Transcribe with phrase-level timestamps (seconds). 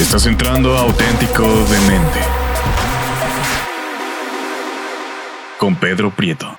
[0.00, 2.20] Estás entrando a Auténtico Demente.
[5.58, 6.56] Con Pedro Prieto.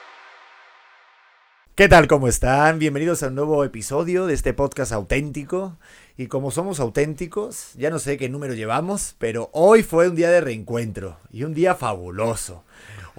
[1.74, 2.08] ¿Qué tal?
[2.08, 2.78] ¿Cómo están?
[2.78, 5.80] Bienvenidos a un nuevo episodio de este podcast auténtico.
[6.18, 10.30] Y como somos auténticos, ya no sé qué número llevamos, pero hoy fue un día
[10.30, 12.64] de reencuentro y un día fabuloso.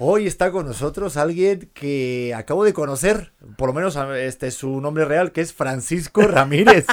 [0.05, 4.81] Hoy está con nosotros alguien que acabo de conocer, por lo menos este es su
[4.81, 6.87] nombre real, que es Francisco Ramírez,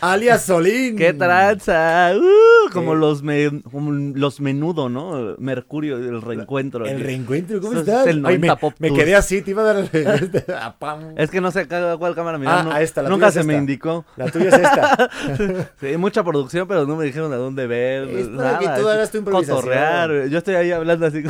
[0.00, 0.96] alias Solín.
[0.96, 2.10] ¡Qué tranza!
[2.16, 5.36] Uh, como, los me- como los menudo, ¿no?
[5.38, 6.86] Mercurio, el reencuentro.
[6.86, 8.06] El reencuentro, ¿cómo Eso es estás?
[8.08, 11.14] el Ay, me, 90 Pop me quedé así, te iba a dar el- a pam.
[11.16, 11.68] Es que no sé
[12.00, 12.58] cuál cámara mirar.
[12.58, 13.60] Ah, no- a esta, la Nunca tuya se es me esta.
[13.60, 14.04] indicó.
[14.16, 15.10] La tuya es esta.
[15.80, 18.08] Sí, mucha producción, pero no me dijeron a dónde ver.
[18.08, 19.56] Es para que nada, tú es hagas tu improvisación.
[19.56, 20.26] Cotorrear.
[20.26, 21.22] Yo estoy ahí hablando así,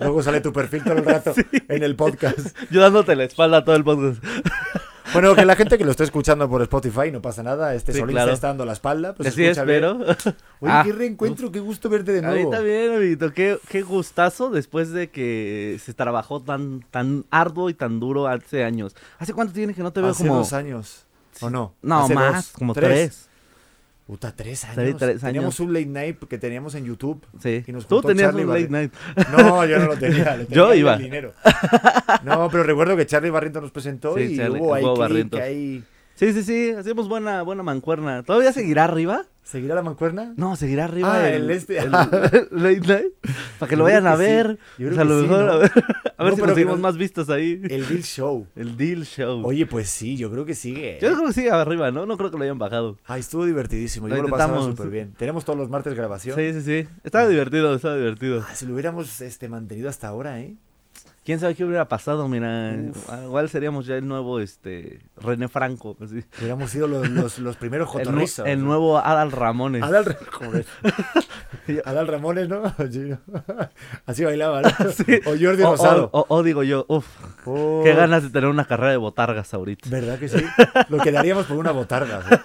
[0.00, 1.34] Luego sale tu perfil todo el rato
[1.68, 2.56] en el podcast.
[2.70, 4.22] yo dándote la espalda a todo el podcast.
[5.14, 7.74] Bueno, que la gente que lo está escuchando por Spotify no pasa nada.
[7.74, 8.30] Este Sí, Solín claro.
[8.30, 9.14] está dando la espalda.
[9.14, 9.82] Pues sí escucha bien.
[9.82, 10.34] espero.
[10.60, 12.50] Oye, Ah, qué reencuentro, qué gusto verte de A mí nuevo.
[12.50, 13.32] también, amiguito.
[13.32, 18.64] Qué, qué gustazo después de que se trabajó tan, tan arduo y tan duro hace
[18.64, 18.94] años.
[19.18, 20.40] ¿Hace cuánto tiene que no te veo Hace como...?
[20.40, 21.06] dos años.
[21.40, 21.72] ¿O no?
[21.80, 23.27] No, Hace más, dos, como tres.
[24.08, 24.96] Puta, tres años.
[24.96, 27.22] Tres Teníamos un late night que teníamos en YouTube.
[27.42, 27.62] Sí.
[27.66, 28.94] Y nos Tú tenías Charlie un late night.
[29.36, 30.34] No, yo no lo tenía.
[30.34, 30.94] lo Yo iba.
[30.94, 31.34] el dinero.
[32.24, 34.74] No, pero recuerdo que Charlie Barrientos nos presentó Sí, y Charlie, hubo
[35.42, 35.84] ahí.
[36.14, 36.70] Sí, sí, sí.
[36.70, 38.22] Hacemos buena, buena mancuerna.
[38.22, 39.26] ¿Todavía seguirá arriba?
[39.48, 40.34] ¿Seguirá la mancuerna?
[40.36, 41.78] No, seguirá arriba Ah, el, el este.
[41.78, 41.90] el
[42.50, 43.12] late night.
[43.58, 44.22] Para que lo vayan a sí.
[44.22, 44.58] ver.
[44.74, 45.52] O sea, que lo sí, mejor ¿no?
[45.52, 45.72] a ver,
[46.18, 47.62] a ver No, si conseguimos no- más vistas ahí.
[47.70, 48.46] El Bill Show.
[48.54, 49.46] El Deal Show.
[49.46, 50.98] Oye, pues sí, yo creo que sigue.
[51.00, 52.04] Yo creo que sigue arriba, ¿no?
[52.04, 52.98] No creo que lo hayan bajado.
[53.06, 54.06] Ay, estuvo divertidísimo.
[54.08, 55.14] Yo Lo lo pasaba súper bien.
[55.16, 56.36] Tenemos todos los martes grabación.
[56.36, 56.88] Sí, sí, sí.
[57.02, 58.44] Estaba divertido, estaba divertido.
[58.46, 60.56] Ah, si lo hubiéramos este, mantenido hasta ahora, ¿eh?
[61.28, 62.26] ¿Quién sabe qué hubiera pasado?
[62.26, 63.10] Mira, Uf.
[63.10, 65.94] ah, igual seríamos ya el nuevo, este, René Franco.
[66.02, 66.24] así.
[66.38, 68.46] Hubiéramos sido los, los, los primeros El, jotorrizos.
[68.46, 69.82] el nuevo Adal Ramones.
[69.82, 70.06] Adal,
[72.06, 72.62] Ramones, ¿no?
[72.90, 73.10] Sí.
[74.06, 74.68] Así bailaba, ¿no?
[75.26, 76.08] O Jordi o, Rosado.
[76.14, 77.06] o- o digo yo, uf,
[77.44, 79.88] Oh, qué ganas de tener una carrera de botargas ahorita.
[79.90, 80.42] ¿Verdad que sí?
[80.88, 82.20] Lo que daríamos por una botarga.
[82.30, 82.38] ¿eh?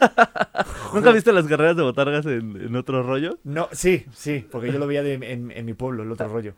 [0.94, 3.38] ¿Nunca viste las carreras de botargas en, en otro rollo?
[3.44, 6.54] No, sí, sí, porque yo lo veía de- en, en mi pueblo, el otro rollo.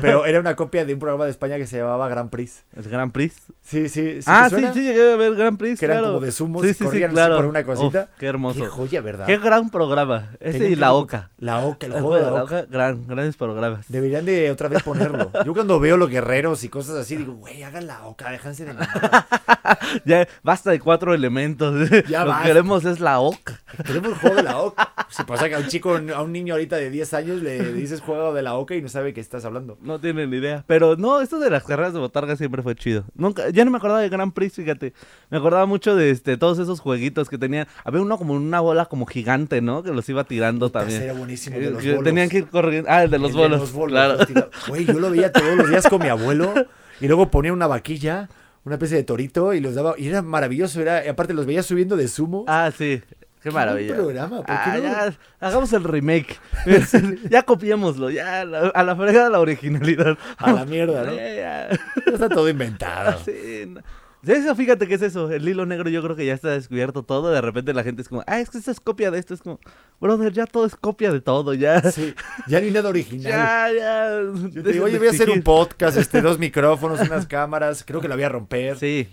[0.00, 2.64] Pero era una copia de un programa de España que se llamaba Grand Prix.
[2.76, 3.34] ¿El Grand Prix?
[3.62, 4.24] Sí, sí, sí.
[4.26, 6.14] ah, sí, sí, llegué a ver Grand Prix, Que eran claro.
[6.14, 7.36] como de sumos Sí, y sí, sí, corrían claro.
[7.36, 8.08] por una cosita.
[8.12, 8.60] Uf, qué hermoso.
[8.60, 9.26] Qué joya, ¿verdad?
[9.26, 10.30] Qué gran programa.
[10.40, 11.30] Ese y La Oca.
[11.38, 12.66] La Oca, el juego de la Oca.
[12.70, 13.86] gran, grandes programas.
[13.88, 15.30] Deberían de otra vez ponerlo.
[15.44, 18.74] Yo cuando veo los guerreros y cosas así, digo, güey, hagan la Oca, déjense de.
[20.04, 21.90] Ya, basta de cuatro elementos.
[22.08, 22.42] Ya Lo basta.
[22.44, 23.60] que queremos es La Oca.
[23.84, 24.92] Tenemos el juego de la Oca.
[25.08, 28.00] Si pasa que a un chico, a un niño ahorita de 10 años le dices
[28.00, 29.76] juego de la Oca y no sabe qué estás hablando.
[29.80, 30.64] No tienen ni idea.
[30.66, 33.04] Pero no, esto de las carreras de botarga siempre fue chido.
[33.14, 34.92] Nunca, ya no me acordaba de Grand Prix, fíjate.
[35.30, 37.66] Me acordaba mucho de este, todos esos jueguitos que tenían.
[37.84, 39.82] Había uno como una bola como gigante, ¿no?
[39.82, 41.02] Que los iba tirando también.
[41.02, 42.04] Era buenísimo, de Que- los bolos.
[42.04, 42.90] tenían que ir corriendo.
[42.90, 43.60] Ah, el de los El bolos.
[43.60, 44.16] los bolos, claro.
[44.18, 46.52] los Güey, yo lo veía todos los días con mi abuelo
[47.00, 48.28] y luego ponía una vaquilla,
[48.64, 49.94] una especie de torito y los daba.
[49.98, 50.80] Y era maravilloso.
[50.80, 52.44] Era, aparte los veía subiendo de sumo.
[52.48, 53.02] Ah, sí.
[53.42, 53.94] Qué maravilla.
[53.94, 56.38] buen programa, ¿por qué Ah, ya, hagamos el remake.
[57.30, 58.10] ya copiémoslo.
[58.10, 60.18] Ya, a la fregada la originalidad.
[60.38, 61.12] A la mierda, ¿no?
[61.18, 61.68] Eh, ya.
[62.12, 63.18] Está todo inventado.
[63.24, 63.80] Sí, no.
[64.26, 65.30] Eso, fíjate que es eso.
[65.30, 67.30] El hilo negro yo creo que ya está descubierto todo.
[67.30, 69.34] De repente la gente es como, ah, es que esta es copia de esto.
[69.34, 69.60] Es como,
[70.00, 71.54] brother, ya todo es copia de todo.
[71.54, 72.12] Ya, Sí,
[72.48, 73.30] ya no hay nada original.
[73.30, 74.20] ya, ya.
[74.50, 75.44] Yo te digo, oye, voy a hacer un exigir".
[75.44, 77.84] podcast, este, dos micrófonos, unas cámaras.
[77.86, 78.76] Creo que la voy a romper.
[78.78, 79.08] Sí,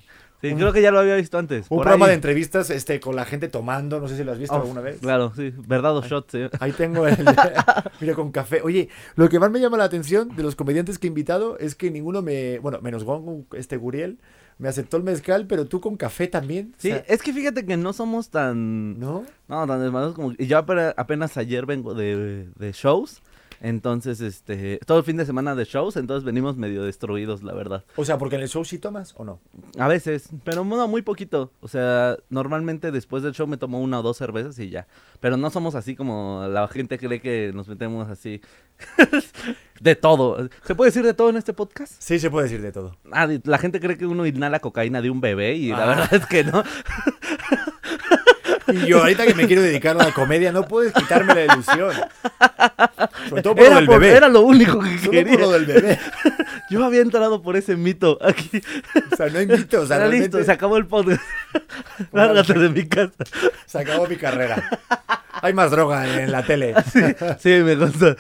[0.50, 1.66] sí, creo que ya lo había visto antes.
[1.70, 2.10] Un programa ahí.
[2.12, 4.82] de entrevistas este, con la gente tomando, no sé si lo has visto Oh, alguna
[4.82, 5.00] vez.
[5.00, 5.54] Claro, sí.
[5.68, 6.40] Verdad o shot, sí.
[6.60, 7.18] Ahí tengo el.
[8.02, 8.62] Mira, con café.
[8.64, 11.76] Oye, lo que más me llama la atención de los comediantes que he invitado es
[11.76, 12.60] que ninguno me.
[12.60, 14.20] Bueno, menos Gon, este Guriel,
[14.60, 16.74] me aceptó el mezcal, pero tú con café también.
[16.78, 19.00] o Sí, sea, es que fíjate que no somos tan...
[19.00, 19.24] ¿No?
[19.48, 20.32] No, tan desmadrosos como...
[20.38, 23.22] Y yo apenas, apenas ayer vengo de, de shows.
[23.64, 24.78] Entonces, este...
[24.86, 25.96] Todo el fin de semana de shows.
[25.96, 27.86] Entonces venimos medio destruidos, la verdad.
[27.96, 29.40] O sea, porque en el show sí tomas o no.
[29.80, 31.52] A veces, pero no, muy poquito.
[31.62, 34.86] O sea, normalmente después del show me tomo una o dos cervezas y ya.
[35.22, 38.42] Pero no somos así como la gente cree que nos metemos así.
[39.80, 40.50] de todo.
[40.64, 41.94] ¿Se puede decir de todo en este podcast?
[42.00, 42.98] Sí, se puede decir de todo.
[43.14, 45.88] Ah, la gente cree que uno inhala cocaína de un bebé y la Ah.
[45.88, 46.64] verdad es que no.
[48.68, 51.94] Y yo ahorita que me quiero dedicar a la comedia, no puedes quitarme la ilusión.
[53.30, 54.16] Sobre todo por lo Era, del por- bebé.
[54.18, 55.32] era lo único que Solo quería.
[55.34, 56.00] por lo del bebé.
[56.70, 58.62] Yo había entrado por ese mito aquí.
[59.12, 59.82] O sea, no hay mito.
[59.82, 61.22] O sea, Era realmente listo, se acabó el podcast.
[62.12, 63.12] Lárgate de mi casa.
[63.66, 64.80] se acabó mi carrera.
[65.42, 66.74] Hay más droga en la tele.
[67.40, 68.16] Sí, me consta.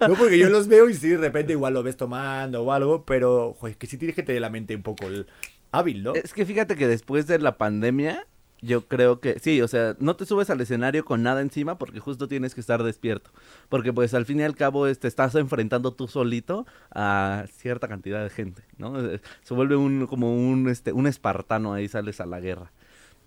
[0.00, 3.04] No, porque yo los veo y sí, de repente igual lo ves tomando o algo,
[3.06, 5.26] pero, joder, que sí tienes que tener la mente un poco el-
[5.72, 6.14] hábil, ¿no?
[6.14, 8.26] Es que fíjate que después de la pandemia,
[8.62, 12.00] yo creo que sí, o sea, no te subes al escenario con nada encima porque
[12.00, 13.30] justo tienes que estar despierto.
[13.68, 18.22] Porque pues al fin y al cabo este, estás enfrentando tú solito a cierta cantidad
[18.22, 18.98] de gente, ¿no?
[19.00, 22.72] Eh, Se vuelve un como un este un espartano ahí sales a la guerra.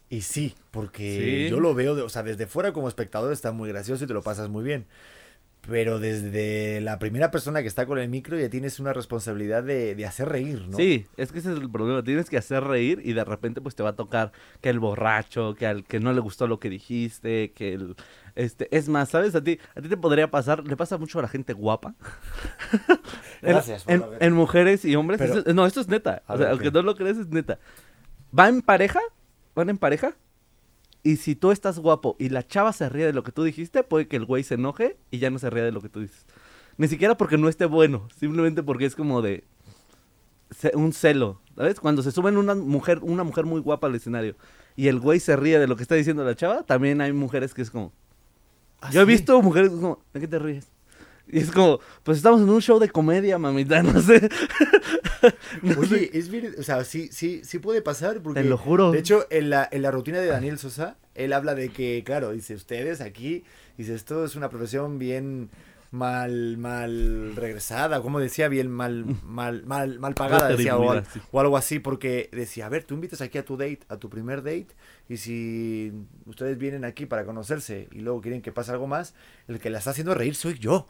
[0.10, 1.50] Y sí, porque Sí.
[1.52, 4.14] yo lo veo, de- o sea, desde fuera como espectador está muy gracioso y te
[4.14, 4.88] lo pasas muy bien.
[5.68, 9.94] Pero desde la primera persona que está con el micro ya tienes una responsabilidad de,
[9.94, 10.78] de hacer reír, ¿no?
[10.78, 12.02] Sí, es que ese es el problema.
[12.04, 15.54] Tienes que hacer reír y de repente pues te va a tocar que el borracho,
[15.56, 17.96] que al que no le gustó lo que dijiste, que el
[18.36, 19.36] este es más, ¿sabes?
[19.36, 21.94] A ti a ti te podría pasar, le pasa mucho a la gente guapa.
[23.42, 26.24] En- Gracias por en, haber- en mujeres y hombres, Pero- no, esto es neta.
[26.26, 26.74] A O ver, sea, aunque ok.
[26.74, 27.60] no lo crees es neta.
[28.38, 29.00] Va en pareja,
[29.56, 30.14] van en pareja.
[31.04, 33.84] Y si tú estás guapo y la chava se ríe de lo que tú dijiste,
[33.84, 36.02] puede que el güey se enoje y ya no se ríe de lo que tú
[36.02, 36.26] dices.
[36.78, 39.44] Ni siquiera porque no esté bueno, simplemente porque es como de
[40.74, 41.80] un celo, ¿sabes?
[41.80, 44.36] Cuando se suben una mujer, una mujer muy guapa al escenario
[44.76, 47.54] y el güey se ríe de lo que está diciendo la chava, también hay mujeres
[47.54, 47.92] que es como,
[48.82, 49.12] ¿Ah, yo he sí?
[49.12, 50.68] visto mujeres como, ¿de qué te ríes?
[51.32, 54.30] Y es como, pues estamos en un show de comedia, mamita, no sé.
[55.62, 55.80] No sé.
[55.80, 58.42] Oye, es bien, o sea, sí, sí, sí puede pasar porque...
[58.42, 58.92] Te lo juro.
[58.92, 62.32] De hecho, en la, en la rutina de Daniel Sosa, él habla de que, claro,
[62.32, 63.44] dice, ustedes aquí,
[63.78, 65.50] dice, esto es una profesión bien
[65.92, 71.40] mal, mal regresada, como decía, bien mal, mal, mal, mal pagada, decía, o, al- o
[71.42, 74.44] algo así, porque decía, a ver, tú invitas aquí a tu date, a tu primer
[74.44, 74.68] date,
[75.10, 75.92] y si
[76.28, 79.16] ustedes vienen aquí para conocerse y luego quieren que pase algo más,
[79.48, 80.88] el que la está haciendo reír soy yo.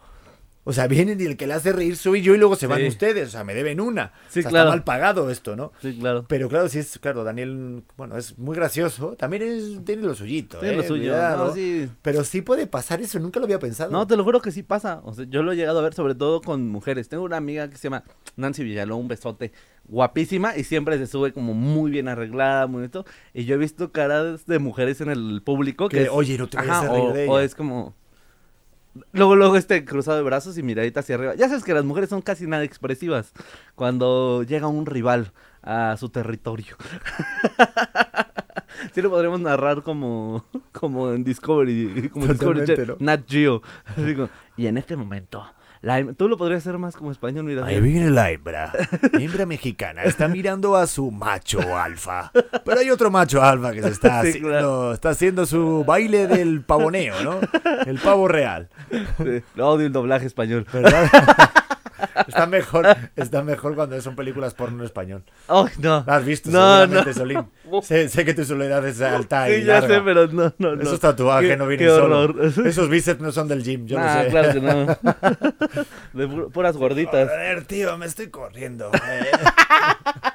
[0.62, 2.80] O sea, vienen y el que la hace reír soy yo y luego se van
[2.80, 2.86] Sí.
[2.88, 4.12] ustedes, o sea, me deben una.
[4.28, 4.68] Sí, O sea, claro.
[4.68, 5.72] Está mal pagado esto, ¿no?
[5.80, 6.26] Sí, claro.
[6.28, 9.16] Pero claro, sí es, claro, Daniel, bueno, es muy gracioso.
[9.18, 10.76] También es- tiene lo suyito, Tiene ¿eh?
[10.76, 11.16] lo suyo.
[11.16, 11.88] No, sí.
[12.02, 13.90] Pero sí puede pasar eso, nunca lo había pensado.
[13.90, 15.00] No, te lo juro que sí pasa.
[15.04, 17.08] O sea, yo lo he llegado a ver sobre todo con mujeres.
[17.08, 18.04] Tengo una amiga que se llama
[18.36, 19.52] Nancy Villalón, un besote,
[19.88, 23.04] guapísima y siempre se sube como muy bien arreglada, muy esto.
[23.34, 26.48] Y yo he visto caras de mujeres en el público que, Que, es- oye, no
[26.48, 27.44] te vayas Ajá, a reír o, de o ella.
[27.46, 27.94] es como
[29.12, 31.34] luego luego este cruzado de brazos y miradita hacia arriba.
[31.34, 33.32] Ya sabes que las mujeres son casi nada expresivas
[33.74, 35.32] cuando llega un rival
[35.62, 36.76] a su territorio.
[38.94, 42.96] Sí lo podríamos narrar como, como en Discovery, como en Discovery ¿no?
[42.98, 43.62] Nat Geo.
[43.84, 45.44] Así como, y en este momento,
[45.82, 47.64] la tú lo podrías hacer más como español, mira.
[47.64, 48.72] Ahí viene la hembra.
[49.12, 50.02] Hembra mexicana.
[50.04, 52.30] Está mirando a su macho alfa.
[52.64, 54.48] Pero hay otro macho alfa que se está Sí, haciendo.
[54.50, 54.92] claro.
[54.92, 57.40] Está haciendo su baile del pavoneo, ¿no?
[57.86, 58.68] El pavo real.
[58.90, 60.66] Sí, odio el doblaje español.
[60.72, 61.08] ¿Verdad?
[62.26, 62.86] está mejor,
[63.16, 65.24] está mejor cuando son películas porno en español.
[65.48, 66.04] Ay, no.
[66.06, 67.14] ¿La has visto No, seguramente, no.
[67.14, 67.46] Solín?
[67.82, 69.94] Sé, sé que tu soledad es alta y Sí, ya larga.
[69.96, 70.82] sé, pero no, no, no.
[70.82, 72.20] Esos tatuajes Qué- no vienen qué solo.
[72.20, 72.52] horror.
[72.66, 74.30] Esos bíceps no son del gym, yo Ah, lo sé.
[74.30, 74.86] claro que no.
[76.12, 77.28] De pu- puras gorditas.
[77.28, 78.90] Joder, tío, me estoy corriendo.
[78.92, 79.30] eh.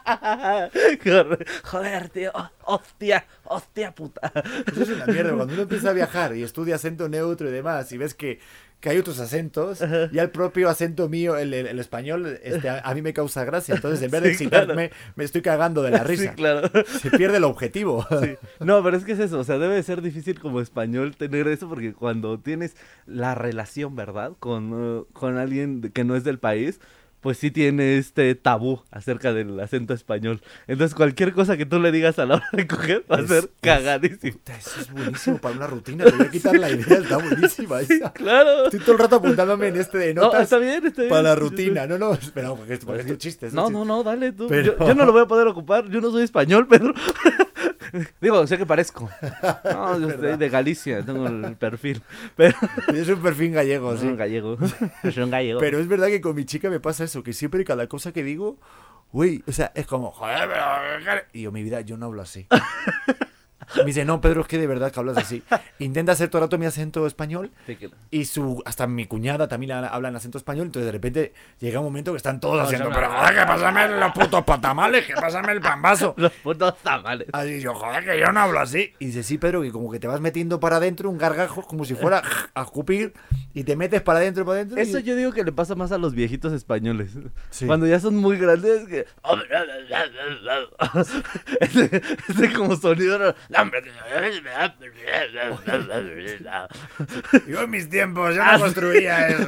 [1.03, 2.31] Joder, Joder, tío.
[2.63, 4.31] Hostia, hostia puta.
[4.71, 5.33] Eso es una mierda.
[5.33, 8.39] Cuando uno empieza a viajar y estudia acento neutro y demás, y ves que,
[8.79, 9.79] que hay otros acentos,
[10.11, 13.43] ya el propio acento mío, el, el- el español, este, a, a mí me causa
[13.43, 13.73] gracia.
[13.75, 16.33] Entonces, en vez de excitarme, me estoy cagando de la Sí, risa.
[16.35, 16.69] claro.
[17.01, 18.05] Se pierde el objetivo.
[18.21, 18.35] Sí.
[18.59, 21.47] No, pero es que es eso, o sea, debe de ser difícil como español tener
[21.47, 22.75] eso porque cuando tienes
[23.07, 24.33] la relación, ¿verdad?
[24.39, 26.79] Con, uh, con alguien que no es del país,
[27.25, 30.41] pues sí tiene este tabú acerca del acento español.
[30.67, 33.27] Entonces cualquier cosa que tú le digas a la hora de coger va a Es-
[33.29, 34.33] ser es- cagadísimo.
[34.33, 36.05] Puta, Eso es buenísimo para una rutina.
[36.05, 38.13] Te voy a quitar la idea, está buenísima esa.
[38.13, 38.65] Claro.
[38.65, 41.09] Estoy todo el rato apuntándome en este de No, notas está bien, está bien.
[41.09, 41.87] para la rutina.
[41.87, 43.47] No, no, espera, porque es, porque es un chiste.
[43.47, 43.79] es un No, chiste.
[43.79, 44.45] no, no, dale tú.
[44.47, 46.93] Pero- Yo, yo no lo voy a poder ocupar, yo no soy español, Pedro.
[48.21, 49.09] Digo, sé que parezco.
[49.63, 52.01] No, yo estoy de Galicia, tengo el perfil.
[52.35, 52.55] Pero
[52.93, 54.07] Es un perfil gallego, soy sí.
[54.07, 54.57] un gallego.
[55.03, 55.59] Soy un gallego.
[55.59, 58.23] Pero es verdad que con mi chica me pasa eso, que siempre cada cosa que
[58.23, 58.57] digo,
[59.11, 61.21] güey, o sea, es como, joder, pero...
[61.33, 62.47] Y yo, mi vida, yo no hablo así.
[63.77, 65.43] Me dice, no, Pedro, es que de verdad que hablas así.
[65.79, 67.51] Intenta hacer todo el rato mi acento español
[68.11, 71.79] y su hasta mi cuñada también la- habla en acento español, entonces de repente llega
[71.79, 75.51] un momento que están todos haciendo, pero joder, que pásame los putos patamales, que pásame
[75.53, 76.13] el pambazo.
[76.17, 77.27] Los putos tamales.
[77.33, 78.93] Así yo, joder, que yo no hablo así.
[78.99, 81.85] Y dice, sí, Pedro, que como que te vas metiendo para adentro un gargajo como
[81.85, 82.21] si fuera
[82.53, 83.13] a escupir
[83.55, 84.77] y te metes para adentro, para adentro.
[84.77, 87.11] y- Eso yo digo que le pasa más a los viejitos españoles.
[87.49, 87.65] Sí.
[87.65, 89.05] Cuando ya son muy grandes, que...
[91.61, 93.33] ese, ese como sonido...
[97.47, 99.47] Yo en mis tiempos, yo no construía eso.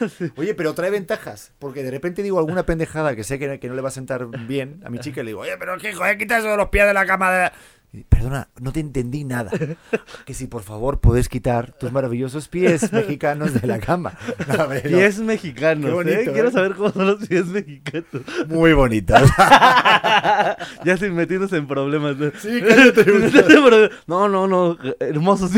[0.00, 0.30] así.
[0.36, 1.52] Oye, pero trae ventajas.
[1.58, 4.26] Porque de repente digo alguna pendejada que sé que, que no le va a sentar
[4.46, 6.68] bien a mi chica y le digo, oye, pero qué joder, quita eso de los
[6.70, 7.30] pies de la cama.
[7.32, 7.50] de-".
[7.50, 7.77] Y,
[8.10, 9.50] Perdona, no te entendí nada.
[10.26, 14.12] Que si por favor puedes quitar tus maravillosos pies mexicanos de la cama.
[14.46, 14.98] No, hombre, no.
[14.98, 16.30] Pies mexicanos, Qué bonito, ¿eh?
[16.32, 16.52] Quiero ¿eh?
[16.52, 18.06] saber cómo son los pies mexicanos.
[18.48, 19.22] Muy bonitas.
[20.84, 22.18] ya sin metiéndose en problemas.
[22.18, 22.30] ¿no?
[22.38, 23.06] Sí, cállate,
[24.06, 25.52] no, no, no, hermosos.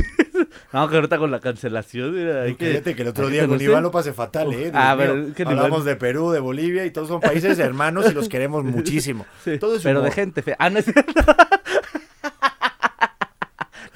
[0.73, 2.15] no, que ahorita con la cancelación.
[2.15, 3.61] mira, hay que, Fíjate que el otro día con.
[3.61, 4.71] Iván lo pasé fatal, ¿eh?
[4.73, 8.29] Ah, pero que Hablamos de Perú, de Bolivia y todos son países hermanos y los
[8.29, 9.27] queremos muchísimo.
[9.43, 10.57] Sí, Todo es pero de gente fea.
[10.61, 11.13] Ah, no es cierto.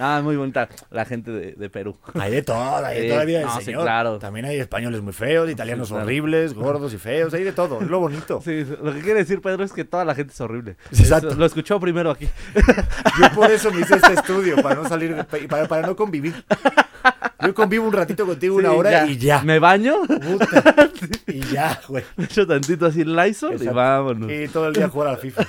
[0.07, 1.97] Ah, muy bonita la gente de, de Perú.
[2.21, 4.19] Hay de todo, hay de la vida del no, sí, claro.
[4.19, 6.05] También hay españoles muy feos, italianos claro.
[6.05, 8.43] horribles, gordos y feos, hay de todo, es lo bonito.
[8.45, 10.77] Sí, lo que quiere decir Pedro es que toda la gente es horrible.
[10.93, 11.29] Exacto.
[11.29, 12.29] Eso- lo escuchó primero aquí.
[13.21, 16.35] Yo por eso me hice este estudio, para no salir, de- para, para no convivir.
[17.41, 19.43] Yo convivo un ratito contigo, una hora y ya.
[19.43, 20.63] Me baño, Puta.
[21.27, 22.05] Y ya, güey.
[22.17, 23.75] me echo tantito así el Lysol y Exacto.
[23.75, 24.31] vámonos.
[24.31, 25.45] Y todo el día jugar al FIFA.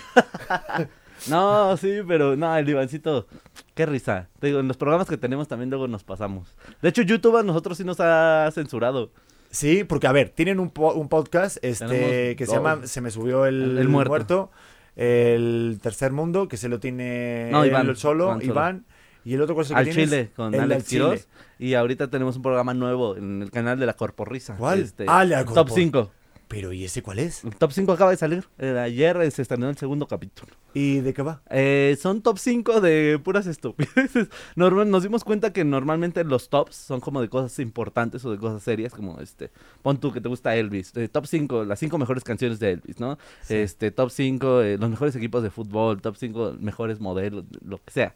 [1.30, 3.28] No, sí, pero no, el Ivancito,
[3.74, 4.30] qué risa.
[4.40, 6.56] Te digo, en los programas que tenemos también luego nos pasamos.
[6.82, 9.12] De hecho, YouTube a nosotros sí nos ha censurado.
[9.52, 12.56] Sí, porque a ver, tienen un, po- un podcast este, Tenemos que se dos.
[12.56, 14.52] llama Se me subió el, El- el muerto.
[14.96, 18.76] El tercer mundo, que se lo tiene No, él Iván, solo, Iván Iván.
[18.86, 18.96] solo.
[19.26, 21.04] Y el otro cosa que Al tienes, Chile con el Alex al Chile.
[21.06, 21.28] Quiroz.
[21.60, 24.56] Y ahorita tenemos un programa nuevo en el canal de la Corporrisa.
[24.56, 24.80] ¿Cuál?
[24.82, 26.12] Este, Ah, la Top Corpor- 5.
[26.48, 27.44] Pero ¿y ese cuál es?
[27.44, 28.46] El Top 5 acaba de salir.
[28.60, 30.54] Eh, ayer eh, se estrenó el segundo capítulo.
[30.74, 31.42] ¿Y de qué va?
[31.50, 34.28] Eh, son top 5 de puras estupideces.
[34.56, 38.38] Normal, nos dimos cuenta que normalmente los tops son como de cosas importantes o de
[38.38, 41.98] cosas serias, como este, pon tú que te gusta Elvis, eh, top 5, las 5
[41.98, 43.18] mejores canciones de Elvis, ¿no?
[43.42, 43.56] Sí.
[43.56, 48.16] Este, top 5, los mejores equipos de fútbol, top 5 mejores modelos, lo que sea.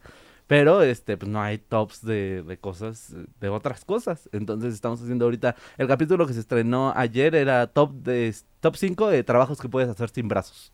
[0.49, 4.27] Pero este, pues no hay tops de, de cosas, de otras cosas.
[4.31, 9.09] Entonces estamos haciendo ahorita, el capítulo que se estrenó ayer era top de top 5
[9.09, 10.73] de trabajos que puedes hacer sin brazos.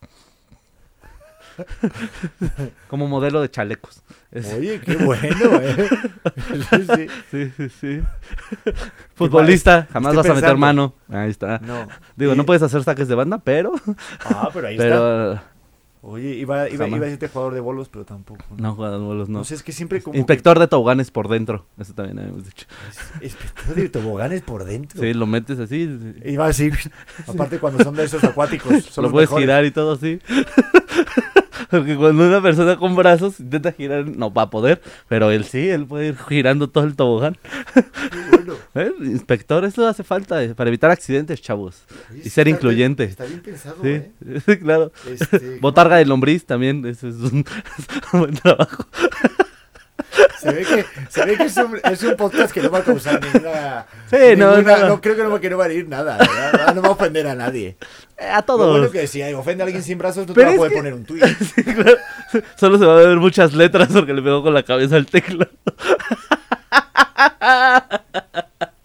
[2.87, 4.01] Como modelo de chalecos.
[4.57, 5.89] Oye, qué bueno, ¿eh?
[7.29, 7.69] Sí, sí.
[7.69, 8.01] Sí.
[9.13, 10.93] Futbolista, jamás Estoy vas a meter mano.
[11.09, 11.59] Ahí está.
[11.59, 11.85] No.
[12.15, 13.73] Digo, no puedes hacer saques de banda, pero.
[14.23, 15.43] Ah, pero ahí está.
[16.07, 18.43] Oye, iba, iba, iba a decirte jugador de bolos, pero tampoco.
[18.57, 19.39] No, juega bolos, no.
[19.39, 20.15] No sé, es que siempre como...
[20.15, 21.65] Inspector de toboganes por dentro.
[21.79, 22.67] Eso también habíamos dicho.
[23.19, 25.01] que- Inspector de toboganes por dentro.
[25.01, 25.87] Sí, lo metes así.
[26.23, 26.29] sí.
[26.31, 26.75] Iba a decir,
[27.27, 29.43] aparte cuando son de esos acuáticos, son lo puedes mejores.
[29.45, 30.19] girar y todo así.
[31.69, 34.81] Porque cuando una persona con brazos intenta girar, no va a poder.
[35.07, 37.37] Pero él sí, él puede ir girando todo el tobogán.
[38.31, 38.55] Bueno.
[38.75, 38.91] ¿Eh?
[39.01, 41.83] Inspector, eso hace falta eh, para evitar accidentes, chavos.
[42.11, 43.03] Oye, Y ser incluyente.
[43.05, 44.11] bien- Está bien pensado, Sí, ¿eh?
[44.61, 44.91] claro.
[45.09, 47.45] Este, Botarga de lombriz también, ese es un,
[48.13, 48.85] un buen trabajo.
[50.39, 52.83] se ve que, se ve que es, un, es un podcast que no va a
[52.83, 53.85] causar ninguna...
[54.09, 54.87] Sí, no, ninguna- no.
[54.89, 56.75] no, creo que no, va- que no va a ir nada, ¿verdad?
[56.75, 57.77] No va a ofender a nadie.
[58.17, 58.71] A Lo todos.
[58.71, 60.77] bueno que si ofende a alguien sin brazos, no te Pero va a poder que-
[60.77, 61.23] poner un tuit.
[61.55, 61.97] Sí, claro.
[62.55, 65.51] Solo se va a ver muchas letras porque le pegó con la cabeza al teclado.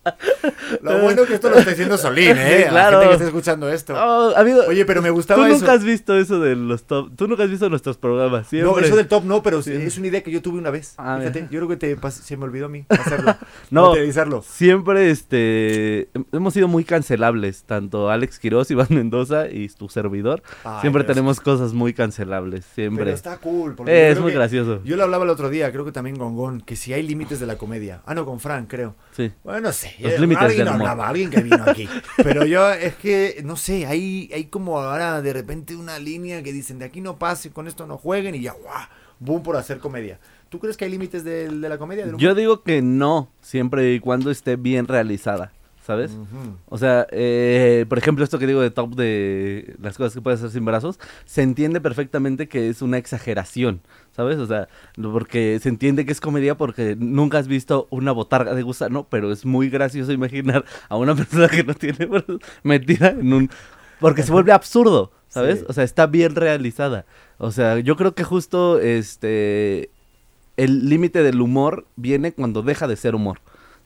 [0.83, 2.59] Lo bueno que esto lo está diciendo Solín, ¿eh?
[2.59, 2.90] Sí, A claro.
[2.97, 3.95] La gente que está escuchando esto.
[3.95, 5.73] Oh, amigo, Oye, pero me tú gustaba nunca eso.
[5.73, 7.11] has visto eso de los top.
[7.16, 8.47] Tú nunca has visto nuestros programas.
[8.49, 8.71] Siempre.
[8.73, 9.73] No, eso del top no, pero Sí.
[9.73, 10.95] es una idea que yo tuve una vez.
[10.99, 13.35] Ah, Fíjate, yo creo que te se me olvidó a mí hacerlo.
[13.71, 13.88] No.
[13.88, 14.42] materializarlo.
[14.42, 20.42] Siempre, este, hem- hemos sido muy cancelables, tanto Alex Quiroz, Iván Mendoza y tu servidor.
[20.64, 23.04] Ay, siempre tenemos cosas muy cancelables, siempre.
[23.04, 23.75] Pero está cool.
[23.75, 24.80] porque Eh, es muy gracioso.
[24.85, 27.38] Yo lo hablaba el otro día, creo que también con Gon, que si hay límites
[27.40, 28.00] de la comedia.
[28.07, 28.95] Ah, no, con Frank, creo.
[29.20, 29.32] Sí.
[29.44, 29.94] Bueno, no sé.
[30.00, 31.86] Los eh, límites alguien del hablaba, alguien que vino aquí.
[32.16, 36.52] Pero yo, es que, no sé, hay, hay como ahora de repente una línea que
[36.52, 38.86] dicen de aquí no pase, con esto no jueguen y ya, guau,
[39.18, 40.18] boom por hacer comedia.
[40.48, 42.06] ¿Tú crees que hay límites de, de la comedia?
[42.06, 42.18] humor?
[42.18, 45.52] Yo digo que no, siempre y cuando esté bien realizada,
[45.86, 46.12] ¿sabes?
[46.12, 46.56] Ujú.
[46.66, 50.40] O sea, eh, por ejemplo, esto que digo de top de las cosas que puedes
[50.40, 53.80] hacer sin brazos, se entiende perfectamente que es una exageración,
[54.12, 54.38] ¿sabes?
[54.38, 54.68] O sea,
[55.00, 59.32] porque se entiende que es comedia porque nunca has visto una botarga de gusano, pero
[59.32, 62.08] es muy gracioso imaginar a una persona que no tiene
[62.62, 63.50] metida en un...
[64.00, 65.60] Porque se vuelve absurdo, ¿sabes?
[65.60, 65.64] Sí.
[65.68, 67.04] O sea, está bien realizada.
[67.38, 69.90] O sea, yo creo que justo este...
[70.56, 73.40] El límite del humor viene cuando deja de ser humor.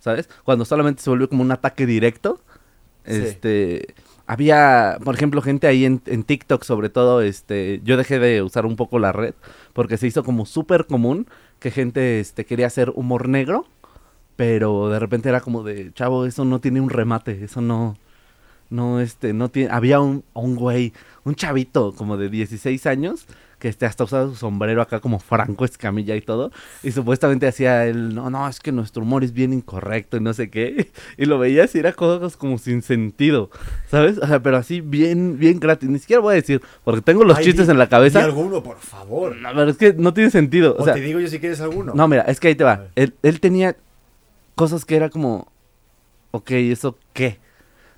[0.05, 0.29] ¿sabes?
[0.45, 2.39] Cuando solamente se vuelve como un ataque directo.
[3.07, 3.81] Sí.
[4.27, 8.65] Había, por ejemplo, gente ahí en, en TikTok, sobre todo, este, yo dejé de usar
[8.65, 9.35] un poco la red
[9.75, 11.27] porque se hizo como súper común
[11.59, 13.67] que gente, este, quería hacer humor negro,
[14.37, 17.97] pero de repente era como de, chavo, eso no tiene un remate, eso no,
[18.71, 20.93] no, este, no tiene, había un, un güey,
[21.25, 23.27] un chavito como de 16 años
[23.65, 26.53] que este, hasta usaba su sombrero acá como Franco Escamilla y todo.
[26.83, 30.35] Y supuestamente hacía él, no, no, es que nuestro humor es bien incorrecto y no
[30.35, 30.91] sé qué.
[31.17, 33.49] Y lo veías y era cosas como sin sentido,
[33.91, 34.19] ¿sabes?
[34.19, 35.89] O sea, pero así bien, bien gratis.
[35.89, 38.23] Ni siquiera voy a decir, porque tengo los Ay, chistes di- en la di cabeza.
[38.23, 39.35] alguno, por favor.
[39.35, 40.77] No, pero es que no tiene sentido.
[40.79, 41.95] O, O sea, te digo yo si quieres alguno.
[41.95, 42.89] no, mira, es que ahí te va.
[42.97, 43.77] Él, él tenía
[44.57, 45.51] cosas que era como,
[46.33, 47.39] ok, ¿eso qué?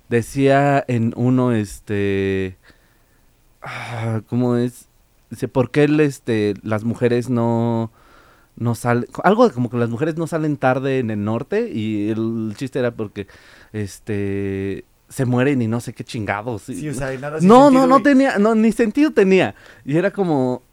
[0.07, 2.55] Decía en uno, este,
[3.61, 4.87] ah, ¿cómo es?
[5.29, 7.91] Dice, ¿por qué el, este, las mujeres no,
[8.55, 9.07] no salen?
[9.23, 12.91] Algo como que las mujeres no salen tarde en el norte y el chiste era
[12.91, 13.27] porque,
[13.73, 16.63] este, se mueren y no sé qué chingados.
[16.63, 19.55] Sí, o sea, hay nada sin No, sentido no, no tenía, no, ni sentido tenía.
[19.85, 20.63] Y era como,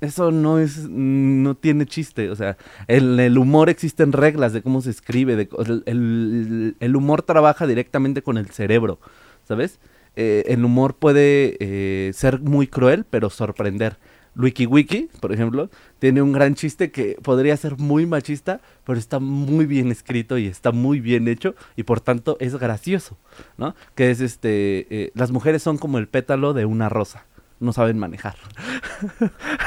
[0.00, 2.30] eso no es, no tiene chiste.
[2.30, 2.56] O sea,
[2.88, 5.36] en el humor existen reglas de cómo se escribe.
[5.36, 8.98] De, el, el- el humor trabaja directamente con el cerebro,
[9.46, 9.78] ¿sabes?
[10.16, 13.96] Eh, el humor puede eh, ser muy cruel, pero sorprender.
[14.34, 19.18] Wiki Wiki, por ejemplo, tiene un gran chiste que podría ser muy machista, pero está
[19.18, 23.18] muy bien escrito y está muy bien hecho y por tanto es gracioso,
[23.58, 23.74] ¿no?
[23.94, 27.26] Que es este, eh, las mujeres son como el pétalo de una rosa,
[27.60, 28.36] no saben manejar.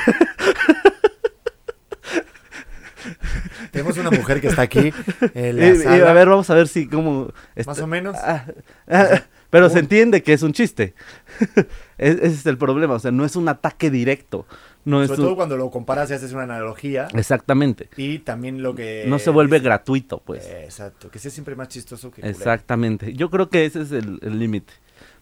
[3.71, 4.93] Tenemos una mujer que está aquí
[5.33, 6.09] en la sala.
[6.09, 7.31] a ver, vamos a ver si como...
[7.65, 8.15] Más o menos.
[8.17, 8.45] Ah,
[8.87, 9.21] ah,
[9.55, 10.93] pero se entiende que es un chiste.
[11.97, 14.45] Es- ese es el problema, o sea, no es un ataque directo.
[14.83, 17.07] No es Sobre un- todo cuando lo comparas y haces una analogía.
[17.13, 17.89] Exactamente.
[17.95, 19.05] Y también lo que...
[19.07, 20.45] No se vuelve gratuito, pues.
[20.45, 22.37] Exacto, que sea siempre más chistoso que culero.
[22.37, 23.13] Exactamente.
[23.13, 24.73] Yo creo que ese es el límite.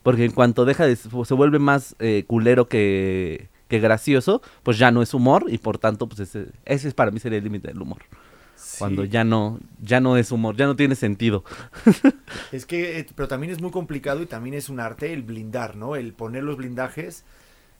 [0.01, 4.89] Porque en cuanto deja de, se vuelve más eh, culero que, que gracioso, pues ya
[4.91, 7.67] no es humor y por tanto, pues ese, ese es para mí sería el límite
[7.69, 8.01] del humor.
[8.63, 8.77] Sí.
[8.79, 11.43] Cuando ya no, ya no es humor, ya no tiene sentido.
[12.51, 15.75] Es que, eh, pero también es muy complicado y también es un arte el blindar,
[15.75, 15.95] ¿no?
[15.95, 17.23] El poner los blindajes,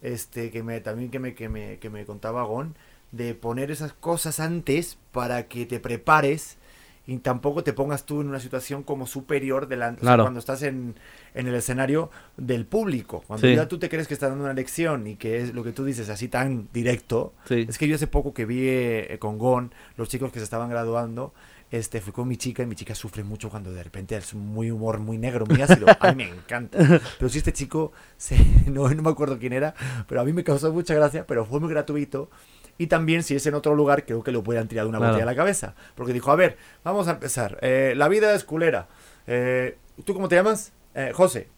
[0.02, 2.76] este, que me, también que me, que me, que me contaba Gon,
[3.12, 6.58] de poner esas cosas antes para que te prepares
[7.06, 10.24] y tampoco te pongas tú en una situación como superior delante, o sea, Claro.
[10.24, 10.96] cuando estás en,
[11.34, 13.24] en el escenario del público.
[13.28, 13.56] Cuando Sí.
[13.56, 15.84] ya tú te crees que estás dando una lección y que es lo que tú
[15.84, 17.66] dices así tan directo, Sí.
[17.68, 20.70] es que yo hace poco que vi eh, con Gon, los chicos que se estaban
[20.70, 21.34] graduando,
[21.72, 24.70] este, fui con mi chica y mi chica sufre mucho cuando de repente es muy
[24.70, 25.88] humor muy negro, muy ácido.
[26.00, 26.78] A mí me encanta.
[27.20, 29.74] Pero si este chico, se, no, no me acuerdo quién era,
[30.08, 32.30] pero a mí me causó mucha gracia, pero fue muy gratuito.
[32.78, 35.14] Y también si es en otro lugar, creo que lo hubieran tirado una Claro.
[35.14, 35.76] botella a la cabeza.
[35.96, 37.60] Porque dijo, a ver, vamos a empezar.
[37.62, 38.88] Eh, la vida es culera.
[39.28, 40.74] Eh, ¿Tú cómo te llamas?
[40.96, 41.50] Eh, José.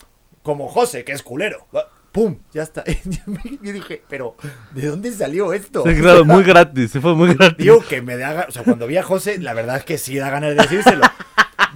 [0.44, 1.66] Como José, que es culero.
[2.12, 2.38] ¡Pum!
[2.54, 2.84] Ya está.
[3.62, 4.36] Yo dije, pero
[4.74, 5.84] ¿de dónde salió esto?
[5.86, 7.58] Sí, claro, muy gratis, sí, fue muy gratis.
[7.58, 10.16] Digo que me da o sea, cuando vi a José, la verdad es que sí
[10.18, 11.02] da ganas de decírselo.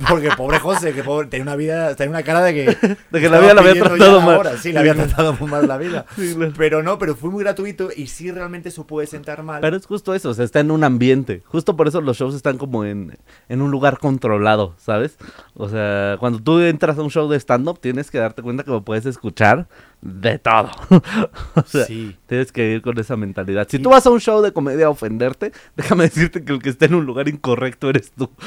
[0.08, 2.78] Porque pobre José, que pobre, tenía una vida, tenía una cara de que.
[3.10, 4.36] De que la vida la había tratado mal.
[4.36, 4.58] ahora.
[4.58, 6.06] Sí, la había tratado muy mal la vida.
[6.16, 6.54] Sí, claro.
[6.58, 9.62] Pero no, pero fue muy gratuito y sí realmente eso puede sentar mal.
[9.62, 11.42] Pero es justo eso, o sea, está en un ambiente.
[11.46, 15.18] Justo por eso los shows están como en, en un lugar controlado, ¿sabes?
[15.56, 18.72] O sea, cuando tú entras a un show de stand-up, tienes que darte cuenta que
[18.72, 19.68] lo puedes escuchar
[20.02, 20.70] de todo.
[21.56, 22.16] o sea, sí.
[22.28, 23.68] tienes que ir con esa mentalidad.
[23.70, 26.70] Si tú vas a un show de comedia a ofenderte, déjame decirte que el que
[26.70, 28.30] está en un lugar incorrecto eres tú.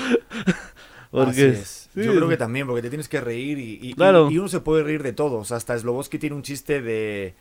[1.12, 1.88] Así es.
[1.94, 4.31] sí, Yo creo que también, porque te tienes que reír y, y- y- Claro.
[4.31, 5.38] y uno se puede reír de todo.
[5.38, 7.35] O sea, hasta Sloboski tiene un chiste de,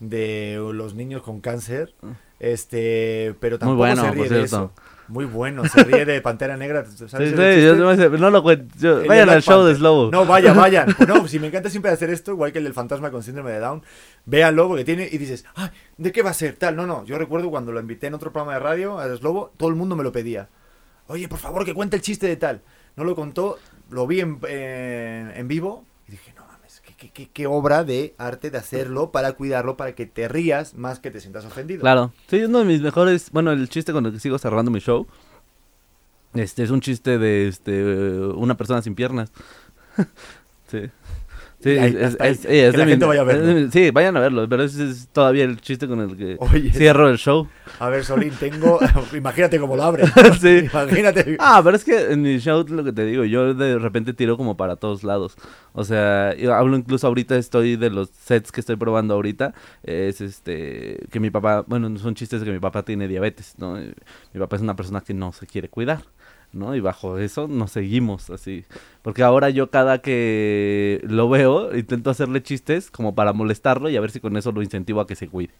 [0.00, 1.94] de los niños con cáncer.
[2.38, 4.72] Este, pero tampoco bueno, se por ríe de eso.
[5.08, 6.84] Muy bueno, se ríe de Pantera Negra.
[8.18, 9.04] No, lo cuento.
[9.06, 9.74] vayan al show de.
[9.76, 10.10] Slobo.
[10.10, 10.94] No, vaya, vayan.
[11.06, 13.60] No, si me encanta siempre hacer esto, igual que el del fantasma con síndrome de
[13.60, 13.82] Down.
[14.24, 16.76] Véanlo porque tiene y dices, "Ay, ¿de qué va a ser tal?
[16.76, 19.68] No, no, yo recuerdo cuando lo invité en otro programa de radio a Slobo, todo
[19.68, 20.48] el mundo me lo pedía.
[21.06, 22.62] Oye, por favor, que cuente el chiste de tal.
[22.96, 23.58] No lo contó,
[23.90, 27.84] lo vi en, en- en vivo y dije, no mames, qué, qué- qué- qué obra
[27.84, 31.80] de arte de hacerlo para cuidarlo, para que te rías más que te sientas ofendido.
[31.82, 32.12] Claro.
[32.28, 35.06] Sí, uno de mis mejores, bueno, el chiste con el que sigo cerrando mi show.
[36.34, 39.30] Este es un chiste de este una persona sin piernas.
[40.68, 40.90] sí.
[41.66, 43.06] Sí, Y ahí- es, es- hasta ahí, es- sí, es que de la mi- gente
[43.06, 43.70] vaya a verlo.
[43.72, 47.08] sí, vayan a verlo, pero ese es todavía el chiste con el que Oye, cierro
[47.08, 47.48] el show.
[47.80, 48.78] a ver, Solín, tengo.
[49.16, 50.10] imagínate cómo lo abres.
[50.40, 50.68] Sí.
[50.72, 51.36] Imagínate.
[51.40, 54.36] Ah, pero es que en mi show, lo que te digo, yo de repente tiro
[54.36, 55.36] como para todos lados.
[55.72, 59.52] O sea, yo hablo incluso ahorita, estoy de los sets que estoy probando ahorita.
[59.82, 63.74] Es este, que mi papá, bueno, son chistes de que mi papá tiene diabetes, ¿no?
[63.74, 66.02] Mi papá es una persona que no se quiere cuidar,
[66.56, 66.74] ¿no?
[66.74, 68.64] Y bajo eso nos seguimos así.
[69.02, 74.00] Porque ahora yo cada que lo veo, intento hacerle chistes como para molestarlo y a
[74.00, 75.52] ver si con eso lo incentivo a que se cuide,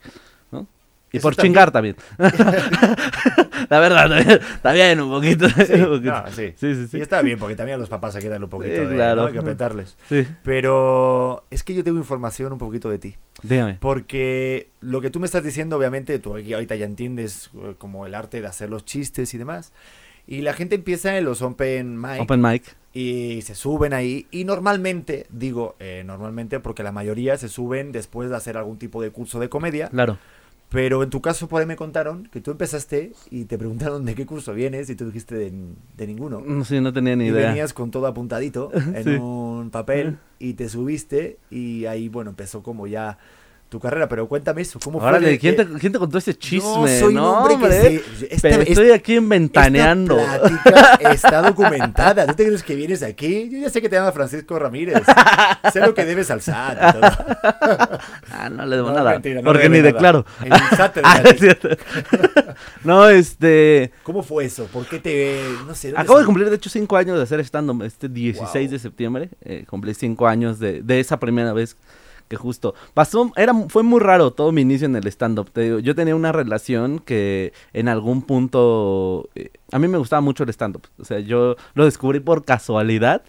[0.50, 0.66] ¿no?
[1.12, 1.96] Y Eso por también- chingar también.
[3.70, 5.48] La verdad, está bien un poquito.
[5.48, 6.12] Sí, un poquito.
[6.12, 6.52] no, sí.
[6.56, 6.96] sí.
[6.98, 8.94] Y está bien, porque también a los papás hay que darle un poquito de...
[8.94, 9.22] claro.
[9.22, 9.26] ¿no?
[9.28, 9.96] Hay que apretarles.
[10.09, 13.16] Sí, Pero es que yo tengo información un poquito de ti.
[13.42, 13.78] dígame.
[13.80, 18.14] Porque lo que tú me estás diciendo, obviamente, tú ahorita ya entiendes eh, como el
[18.14, 19.72] arte de hacer los chistes y demás.
[20.27, 22.77] Y la gente empieza en los open mic Open mic.
[22.93, 24.27] y se suben ahí.
[24.31, 29.01] Y normalmente, digo eh, normalmente porque la mayoría se suben después de hacer algún tipo
[29.03, 29.89] de curso de comedia.
[29.89, 30.19] Claro.
[30.69, 34.17] Pero en tu caso, por ahí me contaron que tú empezaste y te preguntaron de
[34.17, 35.53] qué curso vienes y tú dijiste de,
[35.97, 36.41] de ninguno.
[36.45, 37.47] No, sí, no tenía ni Y idea.
[37.51, 39.11] venías con todo apuntadito en Sí.
[39.11, 43.17] un papel y te subiste y ahí, bueno, empezó como ya
[43.68, 44.09] tu carrera.
[44.09, 45.09] Pero cuéntame eso, ¿cómo fue?
[45.09, 46.68] Órale, de ¿quién te, quién te contó ese chisme?
[46.68, 48.35] No, soy un hombre hombre, que se...
[48.35, 50.18] esta- Pero esta- estoy aquí inventaneando.
[50.18, 52.26] Esta plática está documentada.
[52.26, 53.48] ¿Tú te crees que vienes aquí?
[53.50, 55.02] Yo ya sé que te llama Francisco Ramírez.
[55.72, 56.79] sé lo que debes al SAT.
[58.31, 59.12] Ah, no le debo No, nada.
[59.12, 59.92] mentira, no porque ni nada.
[59.92, 60.26] declaro.
[60.44, 61.22] El SAT Ah,
[62.85, 63.92] no, este.
[64.02, 64.66] ¿Cómo fue eso?
[64.66, 65.40] ¿Por qué te...
[65.66, 65.88] No sé.
[65.88, 67.83] ¿dónde Acabo de cumplir, de hecho, cinco años de hacer stand-up.
[67.83, 68.72] Este 16 Wow.
[68.72, 69.29] de septiembre.
[69.42, 71.76] eh, cumplí cinco años de, de esa primera vez
[72.29, 73.33] que justo pasó.
[73.37, 75.51] Era, fue muy raro todo mi inicio en el stand-up.
[75.51, 79.29] Te digo, yo tenía una relación que en algún punto.
[79.35, 80.83] eh, a mí me gustaba mucho el stand-up.
[80.99, 83.23] O sea, yo lo descubrí por casualidad.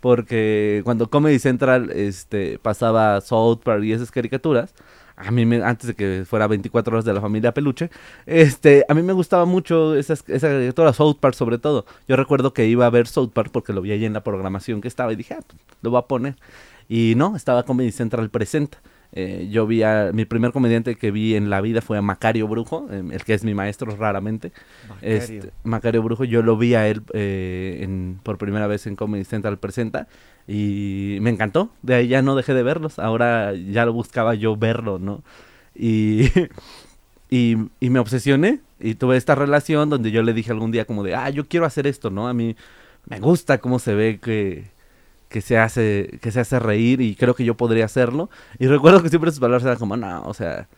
[0.00, 4.74] Porque cuando Comedy Central este, pasaba South Park y esas caricaturas,
[5.16, 7.88] a mí me, antes de que fuera 24 horas de la familia Peluche,
[8.26, 11.86] este, a mí me gustaba mucho esa caricatura, South Park sobre todo.
[12.08, 14.80] Yo recuerdo que iba a ver South Park porque lo vi ahí en la programación
[14.80, 16.34] que estaba y dije, ah, pues, lo voy a poner.
[16.88, 18.78] Y no, estaba Comedy Central presenta.
[19.14, 22.48] Eh, yo vi a, mi primer comediante que vi en la vida fue a Macario
[22.48, 24.52] Brujo, eh, el que es mi maestro raramente.
[24.88, 25.16] Macario.
[25.16, 29.24] Este, Macario Brujo, yo lo vi a él eh, en- por primera vez en Comedy
[29.24, 30.08] Central Presenta
[30.48, 31.70] y me encantó.
[31.82, 35.22] De ahí ya no dejé de verlos, ahora ya lo buscaba yo verlo, ¿no?
[35.74, 36.30] Y,
[37.30, 41.02] y, y me obsesioné y tuve esta relación donde yo le dije algún día como
[41.02, 42.28] de, ah, yo quiero hacer esto, ¿no?
[42.28, 42.56] A mí
[43.06, 44.64] me gusta cómo se ve que,
[45.32, 48.30] que se hace que se hace reír y creo que yo podría hacerlo.
[48.58, 50.68] Y recuerdo que siempre sus palabras eran como, no, o sea,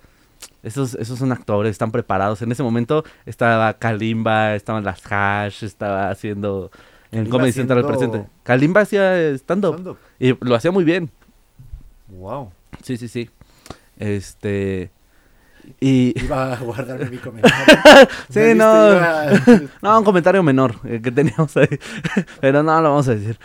[0.63, 2.41] esos, esos son actores, están preparados.
[2.43, 6.71] En ese momento estaba Kalimba, estaban las Hash, estaba haciendo
[7.13, 8.31] en Comedy Central haciendo- presente.
[8.45, 11.11] Kalimba hacía stand-up y lo hacía muy bien.
[12.09, 12.51] Wow.
[12.83, 13.29] Sí, sí, sí.
[13.99, 14.91] Este.
[15.81, 16.13] Y.
[16.23, 17.57] Iba a guardarme mi comentario.
[18.29, 18.93] Sí, no.
[18.93, 19.27] Iba-
[19.83, 21.69] No, un comentario menor eh, que teníamos ahí.
[22.41, 23.39] Pero no lo vamos a decir.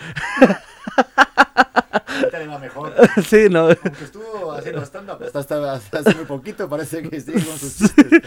[0.99, 2.93] Ahorita le va mejor.
[3.25, 3.67] Sí, no.
[3.67, 7.77] Aunque estuvo haciendo stand-up hasta, hasta, hasta hace muy poquito, parece que sigue con sus
[7.77, 8.21] chistes.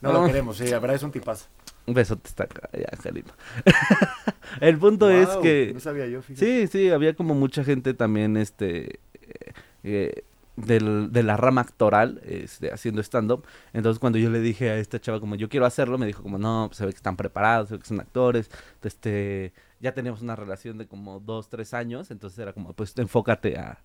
[0.00, 1.46] No, lo queremos, sí, la verdad es un tipazo.
[1.86, 3.34] Un besote está acá, ya, Jalito.
[4.60, 5.70] El punto es que.
[5.74, 6.66] No sabía yo, fíjate.
[6.66, 10.24] Sí, sí, había como mucha gente también, este, eh, eh,
[10.56, 13.44] del- de la rama actoral, este, haciendo stand-up.
[13.72, 16.38] Entonces cuando yo le dije a esta chava como yo quiero hacerlo, me dijo como
[16.38, 18.50] no, pues, se ve que están preparados, se ve que son actores,
[18.82, 19.52] este,
[19.84, 23.78] ya tenemos una relación de como dos, tres años, entonces era como pues enfócate a,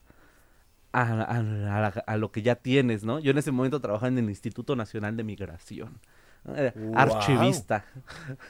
[0.93, 3.19] a, a- a lo que ya tienes, ¿no?
[3.19, 5.99] Yo en ese momento trabajaba en el Instituto Nacional de Migración.
[6.45, 6.93] Guau.
[6.95, 7.83] Archivista.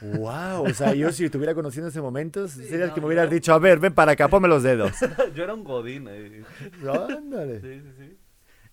[0.00, 3.52] Wow, o sea, yo si conocido en ese momento, serías no, que me hubieras dicho,
[3.52, 4.92] a ver, ven para acá, ponme los dedos.
[5.34, 6.06] yo era un godín.
[6.08, 6.44] eh.
[6.88, 7.60] Ándale.
[7.60, 8.16] Sí, sí, sí.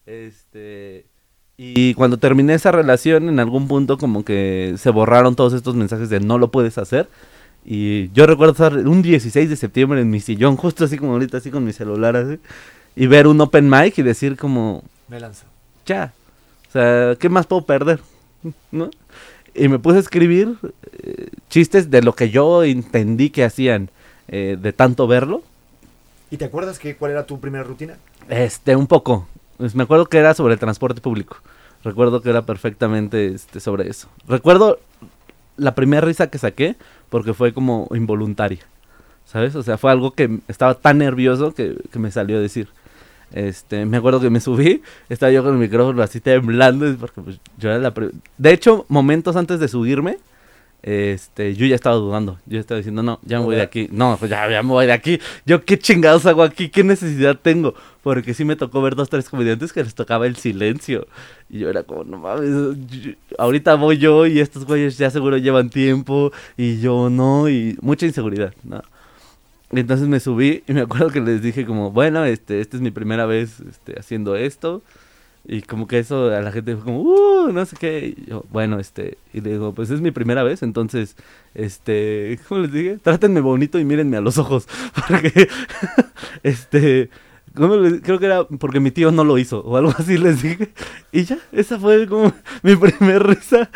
[0.05, 1.07] Este.
[1.57, 6.09] Y cuando terminé esa relación, en algún punto, como que se borraron todos estos mensajes
[6.11, 7.09] de no lo puedes hacer.
[7.69, 11.38] Y yo recuerdo estar un 16 de septiembre en mi sillón, justo así como ahorita,
[11.38, 12.39] así con mi celular, así.
[12.95, 15.45] Y ver un open mic y decir, como, Me lanzo.
[15.86, 16.13] ya.
[16.69, 17.99] O sea, ¿qué más puedo perder?
[18.71, 18.89] ¿No?
[19.53, 20.56] Y me puse a escribir
[21.03, 23.89] eh, chistes de lo que yo entendí que hacían
[24.30, 25.43] eh, de tanto verlo.
[26.32, 27.97] ¿Y te acuerdas que cuál era tu primera rutina?
[28.30, 29.27] Este, un poco.
[29.58, 31.38] Pues me acuerdo que era sobre el transporte público.
[31.84, 34.08] Recuerdo que era perfectamente este, sobre eso.
[34.27, 34.80] Recuerdo
[35.57, 36.75] la primera risa que saqué
[37.09, 38.59] porque fue como involuntaria.
[39.25, 39.55] ¿Sabes?
[39.55, 42.69] O sea, fue algo que estaba tan nervioso que, que me salió a decir.
[43.31, 47.39] Este, me acuerdo que me subí, estaba yo con el micrófono así temblando, porque pues,
[47.57, 47.93] yo era la
[48.37, 50.17] De hecho, momentos antes de subirme,
[50.89, 52.39] este, yo ya estaba dudando.
[52.45, 53.89] Yo estaba diciendo, no, ya me voy de aquí.
[53.91, 55.19] No, pues ya, ya me voy de aquí.
[55.45, 57.73] Yo qué chingados hago aquí, qué necesidad tengo.
[58.04, 61.06] Porque sí me tocó ver dos, tres comediantes que les tocaba el silencio.
[61.50, 62.50] Y yo era como, no mames,
[63.02, 67.78] yo- ahorita voy yo y estos güeyes ya seguro llevan tiempo y yo no, y
[67.82, 68.82] mucha inseguridad, ¿no?
[69.71, 72.91] Entonces me subí y me acuerdo que les dije como, bueno, este, esta es mi
[72.91, 74.82] primera vez este, haciendo esto.
[75.49, 78.15] Y como que eso a la gente fue como, uh, no sé qué.
[78.17, 81.15] Y yo, bueno, este, y le digo, pues es mi primera vez, entonces,
[81.55, 82.97] este, ¿cómo les dije?
[83.01, 84.67] Trátenme bonito y mírenme a los ojos.
[85.07, 85.47] Porque,
[86.43, 87.10] este,
[87.55, 90.41] ¿cómo le- creo que era porque mi tío no lo hizo o algo así les
[90.43, 90.73] dije.
[91.13, 93.69] Y ya, esa fue como mi primer risa.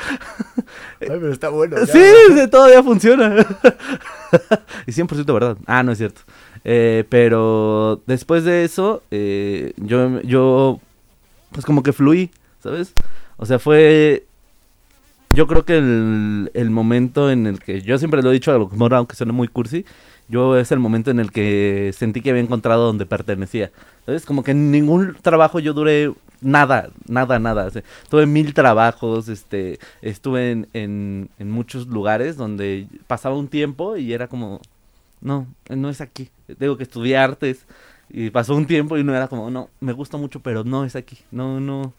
[1.00, 1.78] Ay, pero está bueno.
[1.78, 1.86] ya.
[1.88, 3.34] Sí, todavía funciona.
[4.86, 5.58] y 100% verdad.
[5.66, 6.22] Ah, no es cierto.
[6.64, 10.80] Eh, pero después de eso, eh, yo, yo,
[11.52, 12.94] pues como que fluí, ¿sabes?
[13.38, 14.26] O sea, fue...
[15.34, 18.58] Yo creo que el, el momento en el que, yo siempre lo he dicho a
[18.58, 19.86] lo mejor aunque suene muy cursi,
[20.28, 23.72] yo es el momento en el que sentí que había encontrado donde pertenecía.
[24.06, 24.26] ¿Sabes?
[24.26, 26.12] Como que en ningún trabajo yo duré
[26.42, 27.66] nada, nada, nada.
[27.66, 33.48] O sea, tuve mil trabajos, este, estuve en, en, en muchos lugares donde pasaba un
[33.48, 34.62] tiempo y era como,
[35.22, 36.30] no, no es aquí.
[36.58, 37.66] Tengo que estudiar artes.
[38.14, 40.96] Y pasó un tiempo y no era como, no, me gusta mucho, pero no es
[40.96, 41.20] aquí.
[41.32, 41.94] No, no.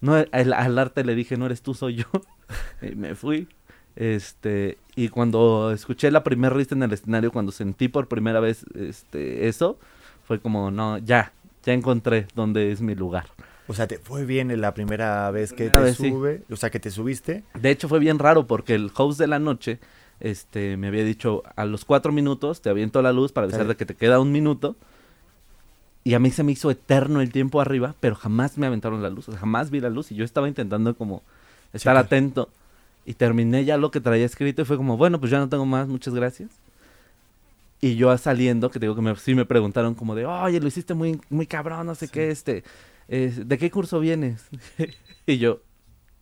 [0.00, 2.04] No, al, al arte le dije, no eres tú, soy yo.
[2.82, 3.48] y me fui.
[3.96, 8.64] Este, y cuando escuché la primera risa en el escenario, cuando sentí por primera vez
[8.74, 9.78] este, eso,
[10.24, 11.32] fue como, no, ya,
[11.64, 13.26] ya encontré dónde es mi lugar.
[13.68, 16.10] O sea, te fue bien en la primera vez que Primera te vez, sí.
[16.10, 17.44] sube, o sea, que te subiste.
[17.54, 19.78] De hecho, fue bien raro porque el host de la noche
[20.20, 23.76] este, me había dicho, a los cuatro minutos te aviento la luz para avisar de
[23.76, 24.76] que te queda un minuto.
[26.04, 29.10] Y a mí se me hizo eterno el tiempo arriba, pero jamás me aventaron la
[29.10, 31.22] luz, o sea, jamás vi la luz y yo estaba intentando como
[31.72, 32.48] estar atento.
[33.04, 35.66] Y terminé ya lo que traía escrito y fue como, bueno, pues ya no tengo
[35.66, 36.50] más, muchas gracias.
[37.80, 40.68] Y yo saliendo, que te digo que me, sí me preguntaron como de, oye, lo
[40.68, 42.62] hiciste muy, muy cabrón, no sé qué, este,
[43.08, 44.44] eh, ¿de qué curso vienes?
[45.26, 45.60] y yo,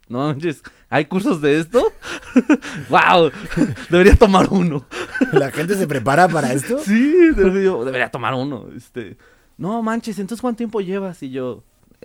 [0.08, 1.92] no manches, ¿hay cursos de esto?
[2.88, 3.30] ¡Wow!
[3.90, 4.86] Debería tomar uno.
[5.32, 6.78] ¿La gente se prepara para esto?
[6.78, 8.68] Sí, debería, debería tomar uno.
[8.74, 9.18] Este,
[9.60, 11.22] no manches, entonces ¿cuánto tiempo llevas?
[11.22, 11.62] Y yo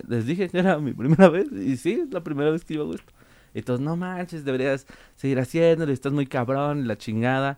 [0.10, 1.48] les dije que era mi primera vez.
[1.54, 3.14] Y sí, es la primera vez que iba a esto.
[3.54, 7.58] Entonces, no manches, deberías seguir haciéndolo, estás muy cabrón, y la chingada.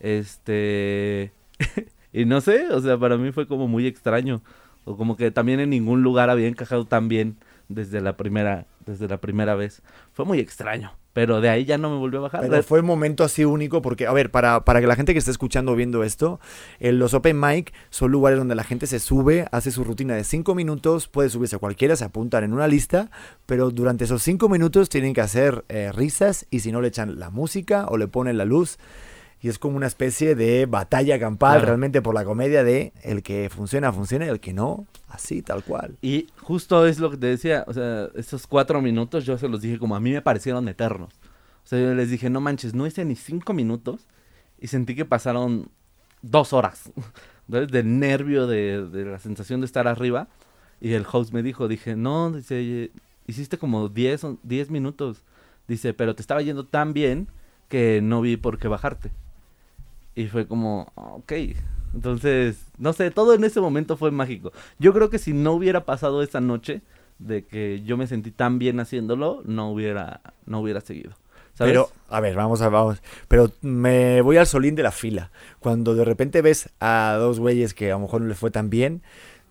[0.00, 1.32] Este.
[2.12, 4.42] y no sé, o sea, para mí fue como muy extraño.
[4.84, 9.08] O como que también en ningún lugar había encajado tan bien desde la primera, desde
[9.08, 9.82] la primera vez.
[10.12, 10.92] Fue muy extraño.
[11.12, 12.40] Pero de ahí ya no me volvió a bajar.
[12.42, 15.18] Pero fue un momento así único porque, a ver, para, para que la gente que
[15.18, 16.38] esté escuchando o viendo esto,
[16.78, 20.24] eh, los open mic son lugares donde la gente se sube, hace su rutina de
[20.24, 23.10] cinco minutos, puede subirse a cualquiera, se apuntan en una lista,
[23.46, 27.18] pero durante esos cinco minutos tienen que hacer eh, risas y si no le echan
[27.18, 28.78] la música o le ponen la luz.
[29.40, 31.66] Y es como una especie de batalla campal Claro.
[31.66, 35.62] realmente por la comedia de el que funciona, funciona y el que no, así, tal
[35.62, 35.96] cual.
[36.02, 39.60] Y justo es lo que te decía, o sea, esos cuatro minutos yo se los
[39.60, 41.14] dije como a mí me parecieron eternos.
[41.64, 44.08] O sea, yo les dije, no manches, no hice ni cinco minutos
[44.60, 45.70] y sentí que pasaron
[46.22, 46.90] dos horas.
[47.50, 47.68] ¿Sabes?
[47.68, 50.28] Del nervio, de, de la sensación de estar arriba.
[50.80, 52.90] Y el host me dijo, dije, no, dice,
[53.26, 55.22] hiciste como 10 o- 10 minutos.
[55.68, 57.28] Dice, pero te estaba yendo tan bien
[57.68, 59.10] que no vi por qué bajarte.
[60.18, 61.32] Y fue como, "Ah, ok.
[61.94, 64.52] Entonces, no sé, todo en ese momento fue mágico.
[64.80, 66.82] Yo creo que si no hubiera pasado esa noche
[67.20, 71.12] de que yo me sentí tan bien haciéndolo, no hubiera, no hubiera seguido.
[71.54, 71.72] ¿Sabes?
[71.72, 73.00] Pero, a ver, vamos a vamos.
[73.28, 75.30] Pero me voy al solín de la fila.
[75.60, 78.70] Cuando de repente ves a dos güeyes que a lo mejor no les fue tan
[78.70, 79.02] bien,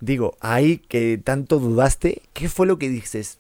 [0.01, 3.37] digo, ahí que tanto dudaste, ¿qué fue lo que dices?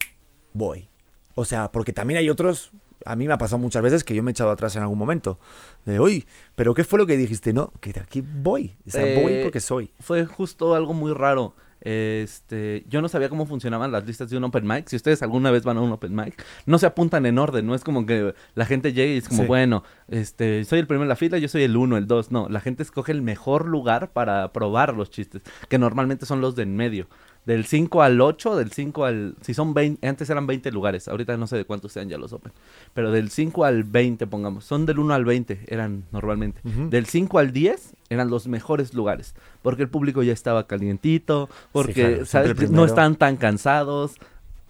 [0.53, 0.87] Voy.
[1.35, 2.71] O sea, porque también hay otros,
[3.11, 4.97] a mí me ha pasado muchas veces que yo me he echado atrás en algún
[4.99, 5.39] momento.
[5.85, 7.53] De, uy, pero ¿qué fue lo que dijiste?
[7.53, 8.75] No, que de aquí voy.
[8.85, 9.91] O sea, voy Eh, porque soy.
[9.99, 11.55] fue justo algo muy raro.
[11.79, 14.87] Este, yo no sabía cómo funcionaban las listas de un open mic.
[14.87, 17.75] Si ustedes alguna vez van a un open mic, no se apuntan en orden, no
[17.75, 19.47] es como que la gente llegue y es como, Sí.
[19.47, 22.31] bueno, este, soy el primero en la fila, yo soy el uno, el dos.
[22.31, 26.55] No, la gente escoge el mejor lugar para probar los chistes, que normalmente son los
[26.55, 27.07] de en medio.
[27.47, 29.35] Del 5 al 8, del 5 al...
[29.39, 32.33] Si son 20, antes eran 20 lugares, ahorita no sé de cuántos sean ya los
[32.33, 32.51] open.
[32.93, 36.59] Pero del 5 al 20, pongamos, son del 1 al 20, eran normalmente.
[36.63, 42.25] Del 5 al 10 eran los mejores lugares, porque el público ya estaba calientito, porque
[42.69, 44.15] no están tan cansados.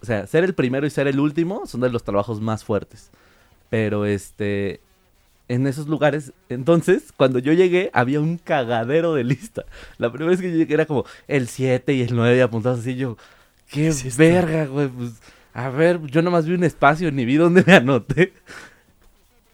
[0.00, 3.10] O sea, ser el primero y ser el último son de los trabajos más fuertes.
[3.70, 4.80] Pero este
[5.48, 9.64] en esos lugares, entonces, cuando yo llegué, había un cagadero de lista.
[9.96, 12.96] La primera vez que yo llegué era como el 7 y el 9 apuntados así,
[12.96, 13.16] yo,
[13.70, 15.12] qué es verga, güey, pues,
[15.54, 18.32] a ver, yo nomás vi un espacio, ni vi dónde me anoté.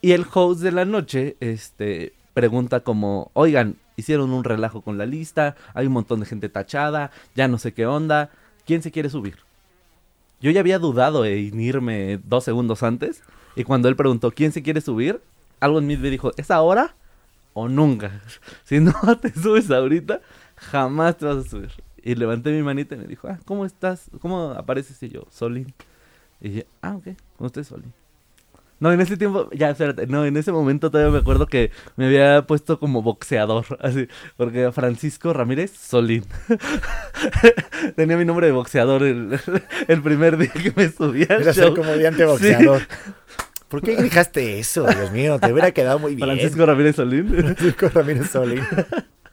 [0.02, 5.06] Y el host de la noche, este, pregunta como, oigan, hicieron un relajo con la
[5.06, 8.30] lista, hay un montón de gente tachada, ya no sé qué onda,
[8.66, 9.38] ¿quién se quiere subir?
[10.40, 13.22] Yo ya había dudado en irme dos segundos antes,
[13.56, 15.20] y cuando él preguntó, ¿quién se quiere subir?
[15.64, 16.94] Algo en mí me dijo, ¿es ahora
[17.54, 18.20] o nunca?
[18.64, 20.20] Si no te subes ahorita,
[20.56, 21.70] jamás te vas a subir.
[22.02, 24.10] Y levanté mi manita y me dijo, ah, ¿cómo estás?
[24.20, 25.02] ¿Cómo apareces?
[25.02, 25.72] Y yo, Solín.
[26.42, 27.94] Y dije, ah, ok, con usted Solín.
[28.78, 32.04] No, en ese tiempo, ya, espérate, no, en ese momento todavía me acuerdo que me
[32.04, 36.26] había puesto como boxeador, así, porque Francisco Ramírez Solín.
[37.96, 39.40] Tenía mi nombre de boxeador el,
[39.88, 42.82] el primer día que me subí al Era ser comediante boxeador.
[43.74, 44.84] ¿Por qué dejaste eso?
[44.86, 46.28] Dios mío, te hubiera quedado muy bien.
[46.28, 48.62] Francisco Ramírez Solín, Francisco Ramírez Solín.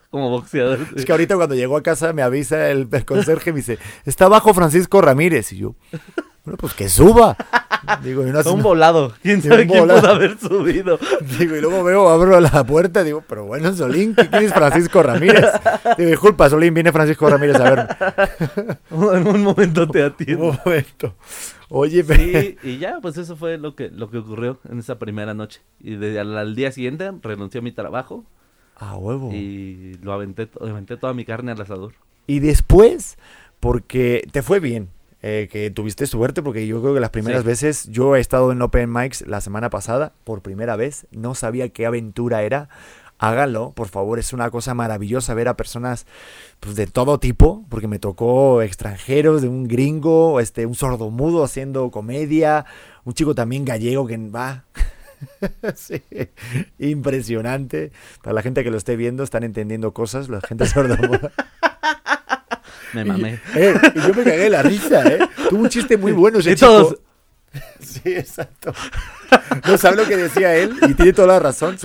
[0.10, 0.80] como boxeador.
[0.96, 3.78] Es que ahorita cuando llegó a casa me avisa el, el conserje y me dice,
[4.06, 5.54] está abajo Francisco Ramírez.
[5.54, 5.76] Y yo,
[6.44, 7.38] bueno, pues que suba.
[8.04, 9.14] Digo, y no, Fue un volado.
[9.24, 10.02] ¿Quién sabe un quién volado.
[10.02, 11.00] pudo haber subido?
[11.40, 15.02] Digo, y luego veo, abro la puerta, digo, pero bueno, Solín, ¿qué- ¿quién es Francisco
[15.02, 15.46] Ramírez?
[15.98, 17.88] Digo, disculpa, Solín, viene Francisco Ramírez a verme.
[19.18, 20.58] en un momento te Un atiendo.
[20.66, 21.16] momento.
[21.74, 22.22] Oye, pero...
[22.22, 25.62] Sí, y ya, pues eso fue lo que, lo que ocurrió en esa primera noche.
[25.80, 28.26] Y de, al, al día siguiente renuncié a mi trabajo
[28.76, 29.32] A huevo.
[29.32, 31.94] y lo aventé, aventé toda mi carne al asador.
[32.28, 33.18] Y después,
[33.62, 34.90] porque te fue bien,
[35.22, 37.48] eh, que tuviste suerte, porque yo creo que las primeras Sí.
[37.48, 41.70] veces, yo he estado en Open Mics la semana pasada, por primera vez, no sabía
[41.70, 42.68] qué aventura era.
[43.22, 46.08] Háganlo, por favor, es una cosa maravillosa ver a personas
[46.60, 51.92] pues, de todo tipo, porque me tocó extranjeros, de un gringo, este, un sordomudo haciendo
[51.92, 52.66] comedia,
[53.04, 54.66] un chico también gallego que va.
[55.76, 56.02] Sí,
[56.80, 57.92] impresionante.
[58.24, 61.32] Para la gente que lo esté viendo, están entendiendo cosas, la gente sordomuda.
[62.94, 63.40] Me mamé.
[63.56, 65.20] Eh, y yo me cagué la risa, ¿eh?
[65.48, 66.68] Tuvo un chiste muy bueno ese Y chico.
[66.68, 66.98] todos,
[67.80, 68.74] Sí, exacto.
[69.68, 71.76] No sabe lo que decía él y tiene toda la razón.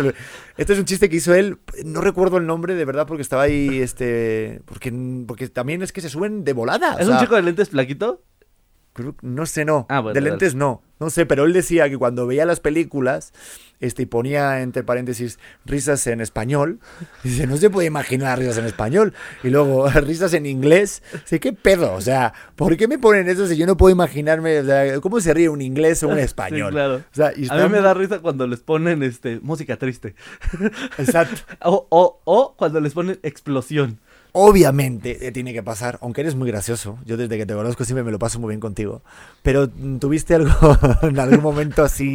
[0.56, 1.58] Este es un chiste que hizo él.
[1.84, 4.60] No recuerdo el nombre de verdad porque estaba ahí, este...
[4.64, 4.92] Porque,
[5.26, 6.94] porque también es que se suben de volada.
[6.94, 8.22] o ¿Es un chico de lentes flaquito?
[8.96, 9.86] Creo- No sé, no.
[9.88, 10.30] Ah, bueno, de dale.
[10.30, 10.82] lentes no.
[10.98, 13.34] No sé, pero él decía que cuando veía las películas,
[13.80, 16.80] este, y ponía entre paréntesis risas en español,
[17.22, 19.12] dice, no se puede imaginar risas en español.
[19.44, 21.02] Y luego risas en inglés.
[21.12, 21.92] Dice, ¿qué pedo?
[21.92, 24.60] O sea, ¿por qué me ponen eso si yo no puedo imaginarme?
[24.60, 26.68] O sea, ¿cómo se ríe un inglés o un español?
[26.70, 26.94] Sí, claro.
[26.96, 30.14] O sea, y A mí me da risa cuando les ponen este música triste.
[30.98, 31.42] Exacto.
[31.62, 34.00] O, o, o cuando les ponen explosión.
[34.38, 36.98] Obviamente eh, tiene que pasar, aunque eres muy gracioso.
[37.06, 39.02] Yo desde que te conozco siempre me lo paso muy bien contigo.
[39.42, 40.52] Pero mm, tuviste algo
[41.02, 42.14] en algún momento así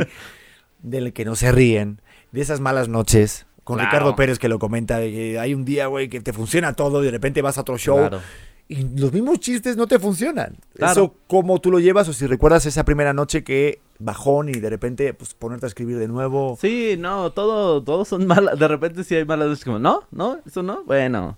[0.84, 2.00] del que no se ríen,
[2.32, 3.48] de esas malas noches.
[3.64, 3.90] Con Claro.
[3.92, 7.06] Ricardo Pérez que lo comenta, que hay un día, güey, que te funciona todo y
[7.06, 8.20] de repente vas a otro show Claro.
[8.68, 10.58] y los mismos chistes no te funcionan.
[10.76, 10.92] Claro.
[10.92, 12.08] Eso, ¿cómo tú lo llevas?
[12.08, 15.98] O si recuerdas esa primera noche que bajón y de repente pues ponerte a escribir
[15.98, 16.56] de nuevo.
[16.62, 18.60] Sí, no, todo, todos son malas.
[18.60, 20.84] De repente sí hay malas veces como, no, no, eso no.
[20.86, 21.38] Bueno,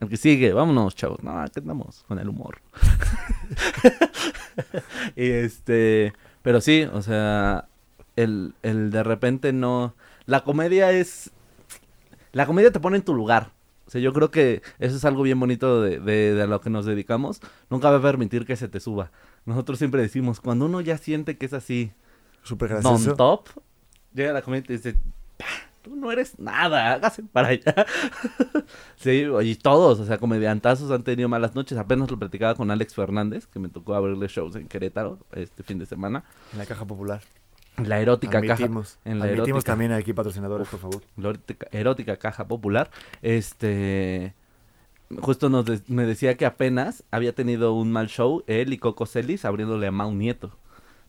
[0.00, 1.22] el que sigue, vámonos, chavos.
[1.22, 2.60] No, aquí andamos con el humor.
[5.16, 7.68] y este, pero sí, o sea,
[8.16, 9.94] el, el de repente no.
[10.26, 11.30] La comedia es.
[12.32, 13.50] La comedia te pone en tu lugar.
[13.86, 16.68] O sea, yo creo que eso es algo bien bonito de, de, de lo que
[16.68, 17.40] nos dedicamos.
[17.70, 19.10] Nunca va a permitir que se te suba.
[19.46, 21.90] Nosotros siempre decimos, cuando uno ya siente que es así,
[22.42, 23.16] Súper non gracioso.
[23.16, 23.48] top,
[24.14, 24.94] llega la comedia y te dice,
[25.38, 25.46] "Pa,
[25.82, 27.86] tú no eres nada, hágase para allá.
[28.96, 31.78] sí, y todos, o sea, comediantazos han tenido malas noches.
[31.78, 35.78] Apenas lo platicaba con Alex Fernández, que me tocó abrirle shows en Querétaro este fin
[35.78, 36.24] de semana.
[36.52, 37.22] En la caja popular.
[37.84, 38.64] La erótica caja.
[38.64, 39.72] En la admitimos erótica.
[39.72, 41.02] también aquí patrocinadores, por favor.
[41.16, 42.90] La erótica, erótica caja popular.
[43.22, 44.34] Este.
[45.20, 49.06] Justo nos de- me decía que apenas había tenido un mal show él y Coco
[49.06, 50.56] Celis abriéndole a Mau Nieto.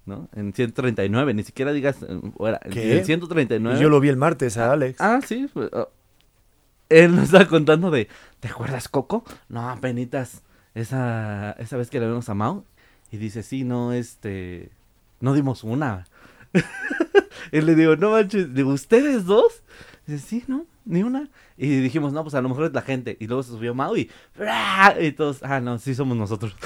[0.09, 0.27] ¿No?
[0.35, 2.01] En 139, ni siquiera digas.
[2.01, 2.97] eh, fuera, en- ¿Qué?
[2.97, 3.77] En 139.
[3.77, 4.99] Y yo lo vi el martes a Alex.
[4.99, 5.47] Ah, sí.
[5.53, 5.89] pues, oh.
[6.89, 8.07] Él nos estaba contando de,
[8.39, 9.23] ¿te acuerdas, Coco?
[9.47, 10.41] No, penitas,
[10.73, 12.65] esa, esa vez que le vimos a Mau.
[13.11, 14.71] Y dice, sí, no, este,
[15.19, 16.05] no dimos una.
[17.51, 19.61] y le digo, no manches, digo, ¿ustedes dos?
[20.07, 21.29] Dice, sí, no, ni una.
[21.57, 23.17] Y dijimos, no, pues a lo mejor es la gente.
[23.19, 24.95] Y luego se subió Mau y, ¡bra!
[24.99, 26.55] y todos, ah, no, sí somos nosotros.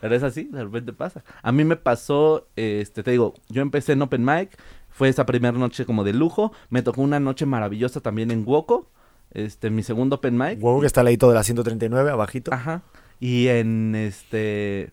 [0.00, 1.22] Pero es así, de repente pasa.
[1.42, 4.56] A mí me pasó, este, te digo, yo empecé en Open Mic,
[4.88, 8.88] fue esa primera noche como de lujo, me tocó una noche maravillosa también en Woco,
[9.32, 10.58] este, mi segundo Open Mic.
[10.62, 12.52] Huevo que está al ladito de la 139, abajito.
[12.52, 12.82] Ajá.
[13.20, 14.90] Y en este,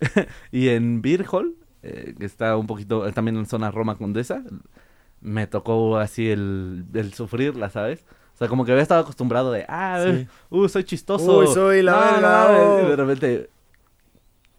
[0.52, 4.42] y en Beer Hall, eh, que está un poquito, eh, también en zona Roma Condesa,
[5.20, 8.04] me tocó así el, el sufrirla, ¿sabes?
[8.34, 10.26] O sea, como que había estado acostumbrado de, ah, Sí.
[10.50, 11.38] uh, soy chistoso.
[11.38, 12.60] Uy, soy la No, no mames.
[12.84, 12.88] oh.
[12.90, 13.50] De repente,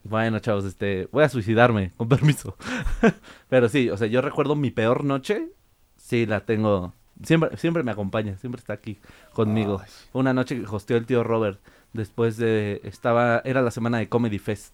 [0.07, 2.55] bueno, chavos, este, voy a suicidarme, con permiso.
[3.49, 5.49] Pero sí, o sea, yo recuerdo mi peor noche,
[5.97, 6.93] sí la tengo,
[7.23, 8.99] siempre, siempre me acompaña, siempre está aquí
[9.33, 9.81] conmigo.
[9.83, 9.89] Ay.
[10.13, 11.59] Una noche que hosteó el tío Robert,
[11.93, 14.73] después de, estaba, era la semana de Comedy Fest,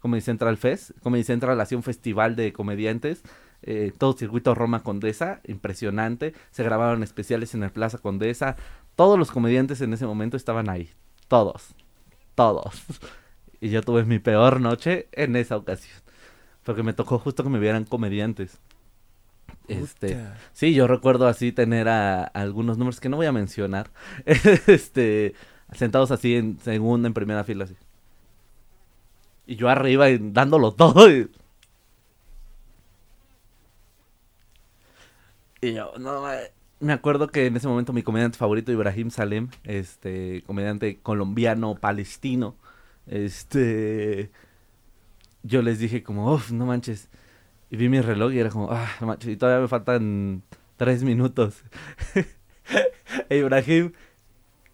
[0.00, 3.22] Comedy Central Fest, Comedy Central hacía un festival de comediantes,
[3.62, 8.56] eh, todo circuito Roma Condesa, impresionante, se grabaron especiales en el Plaza Condesa,
[8.94, 10.90] todos los comediantes en ese momento estaban ahí,
[11.28, 11.74] todos,
[12.34, 12.84] todos.
[13.60, 15.98] Y yo tuve mi peor noche en esa ocasión.
[16.64, 18.60] porque me tocó justo que me vieran comediantes.
[19.68, 20.40] Este, Puta.
[20.52, 23.90] sí, yo recuerdo así tener a, a algunos números que no voy a mencionar,
[24.26, 25.34] este,
[25.72, 27.76] sentados así en segunda, en primera fila, así.
[29.46, 31.10] Y yo arriba y dándolo todo.
[31.10, 31.30] Y,
[35.60, 36.22] y yo, no,
[36.80, 42.56] me acuerdo que en ese momento mi comediante favorito, Ibrahim Salem, este, comediante colombiano, palestino,
[43.06, 44.30] este,
[45.42, 47.08] yo les dije como, uff, no manches.
[47.70, 50.42] Y vi mi reloj y era como, ah, no manches, y todavía me faltan
[50.76, 51.62] tres minutos.
[53.28, 53.92] e Ibrahim,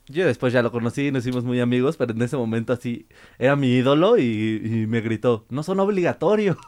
[0.07, 3.07] yo después ya lo conocí y nos hicimos muy amigos, pero en ese momento así,
[3.39, 6.57] era mi ídolo y, y me gritó, no son obligatorios.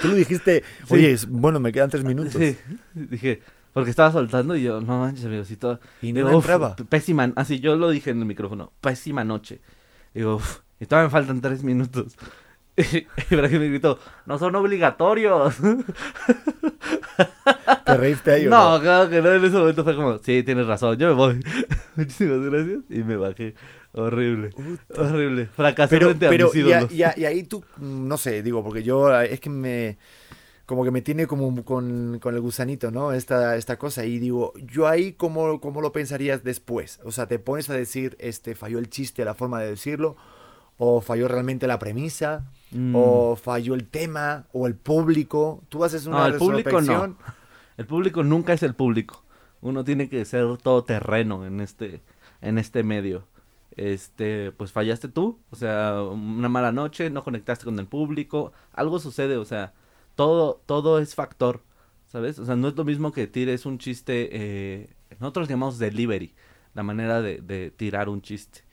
[0.00, 2.34] Tú le dijiste, oye, bueno, me quedan tres minutos.
[2.34, 2.56] Sí,
[2.94, 3.40] dije,
[3.76, 5.80] porque estaba soltando y yo, no manches, amigos, y todo.
[6.00, 6.76] Y no Digo, "Uf, entraba.
[6.88, 9.60] Pésima, así yo lo dije en el micrófono, pésima noche.
[10.14, 12.16] Digo, "Uf, y todavía me faltan tres minutos.
[12.78, 15.56] Y Ibrahim me gritó, no son obligatorios.
[17.84, 20.66] ¿Te reíste ahí o No, claro que no, en ese momento fue como, sí, tienes
[20.66, 21.44] razón, yo me voy.
[21.96, 22.78] Muchísimas gracias.
[22.90, 23.54] Y me bajé.
[23.92, 24.50] Horrible,
[24.94, 25.46] horrible.
[25.46, 26.92] Fracasé Pero, frente a y, a- ídolos.
[26.92, 29.96] y a- y ahí tú, mm, no sé, digo, porque yo eh, es que me,
[30.66, 33.12] como que me tiene como con, con el gusanito, ¿no?
[33.12, 34.04] Esta, esta cosa.
[34.04, 37.00] Y digo, yo ahí, ¿cómo, ¿cómo lo pensarías después?
[37.04, 40.16] O sea, ¿te pones a decir, este, falló el chiste, la forma de decirlo?
[40.76, 42.50] ¿O falló realmente la premisa?
[42.72, 42.94] Mm.
[42.96, 44.46] ¿O falló el tema?
[44.52, 45.62] ¿O el público?
[45.68, 47.16] ¿Tú haces una No, el público no.
[47.76, 49.22] El público nunca es el público.
[49.60, 52.02] Uno tiene que ser todoterreno en este,
[52.40, 53.24] en este medio.
[53.76, 58.98] Este, pues fallaste tú, o sea, una mala noche, no conectaste con el público, algo
[58.98, 59.74] sucede, o sea,
[60.16, 61.62] todo, todo es factor,
[62.06, 62.38] ¿sabes?
[62.40, 64.90] O sea, no es lo mismo que tires un chiste, eh,
[65.20, 66.34] nosotros llamamos delivery,
[66.74, 68.64] la manera de, de tirar un chiste.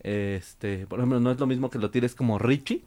[0.00, 2.84] Este, por ejemplo, no es lo mismo que lo tires como Richie,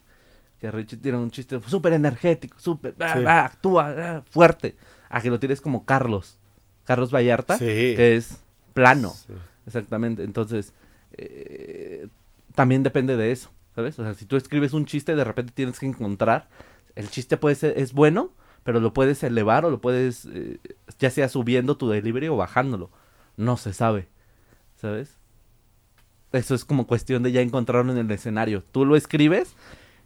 [0.59, 3.23] que Richie tira un chiste súper energético, súper, ah, Sí.
[3.27, 4.75] ah, actúa ah, fuerte,
[5.09, 6.37] a que lo tires como Carlos,
[6.85, 7.65] Carlos Vallarta, Sí.
[7.65, 8.41] que es
[8.73, 9.33] plano, Sí.
[9.65, 10.23] exactamente.
[10.23, 10.73] Entonces,
[11.17, 12.07] eh,
[12.53, 13.97] también depende de eso, ¿sabes?
[13.99, 16.47] O sea, si tú escribes un chiste, de repente tienes que encontrar,
[16.95, 18.31] el chiste puede ser, es bueno,
[18.63, 20.59] pero lo puedes elevar o lo puedes, eh,
[20.99, 22.89] ya sea subiendo tu delivery o bajándolo,
[23.37, 24.07] no se sabe,
[24.75, 25.17] ¿sabes?
[26.31, 28.63] Eso es como cuestión de ya encontrarlo en el escenario.
[28.71, 29.55] Tú lo escribes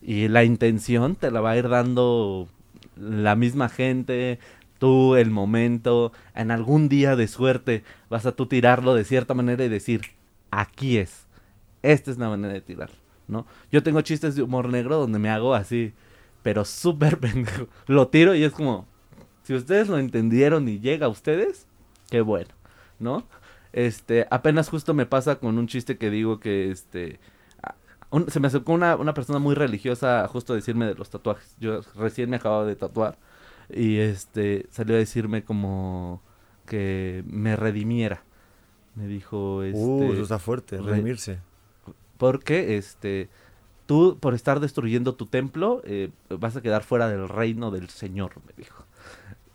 [0.01, 2.47] y la intención te la va a ir dando
[2.95, 4.39] la misma gente,
[4.77, 9.63] tú, el momento, en algún día de suerte vas a tú tirarlo de cierta manera
[9.63, 10.01] y decir,
[10.51, 11.27] aquí es,
[11.81, 12.89] esta es la manera de tirar,
[13.27, 13.45] ¿no?
[13.71, 15.93] Yo tengo chistes de humor negro donde me hago así,
[16.43, 17.67] pero súper pendejo.
[17.87, 18.87] Lo tiro y es como,
[19.43, 21.67] si ustedes lo entendieron y llega a ustedes,
[22.09, 22.49] qué bueno,
[22.99, 23.27] ¿no?
[23.73, 27.19] Este, apenas justo me pasa con un chiste que digo que, este,
[28.09, 31.55] un- se me acercó una, una persona muy religiosa justo a decirme de los tatuajes.
[31.59, 33.17] Yo recién me acababa de tatuar
[33.69, 36.21] y, este, salió a decirme como
[36.65, 38.23] que me redimiera.
[38.95, 41.39] Me dijo, este, Uh, eso está fuerte, re- redimirse.
[42.17, 43.29] porque, este,
[43.89, 48.33] tú por estar destruyendo tu templo eh, vas a quedar fuera del reino del Señor,
[48.45, 48.85] me dijo.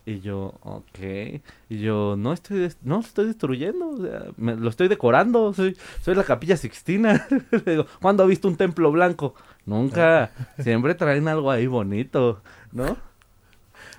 [0.07, 1.41] Y yo, ok.
[1.69, 5.77] Y yo, no estoy, no estoy destruyendo, o sea, lo estoy decorando, soy,
[6.07, 7.25] la capilla sixtina.
[7.53, 9.37] Le digo, ¿cuándo ha visto un templo blanco?
[9.67, 12.97] Nunca, siempre traen algo ahí bonito, ¿no?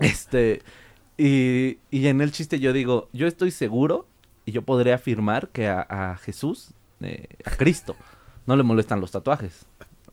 [0.02, 0.64] Este,
[1.18, 4.06] y, y en el chiste yo digo, yo estoy seguro
[4.46, 7.96] y yo podría afirmar que a, a Jesús, eh, a Cristo,
[8.46, 9.66] no le molestan los tatuajes.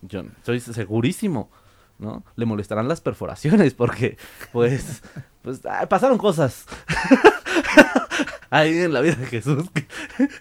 [0.02, 1.50] Yo estoy segurísimo,
[1.98, 2.24] ¿no?
[2.36, 4.16] Le molestarán las perforaciones porque,
[4.52, 5.02] pues,
[5.42, 6.66] pues ah, pasaron cosas.
[8.50, 9.64] Ahí en la vida de Jesús.
[9.72, 9.86] que-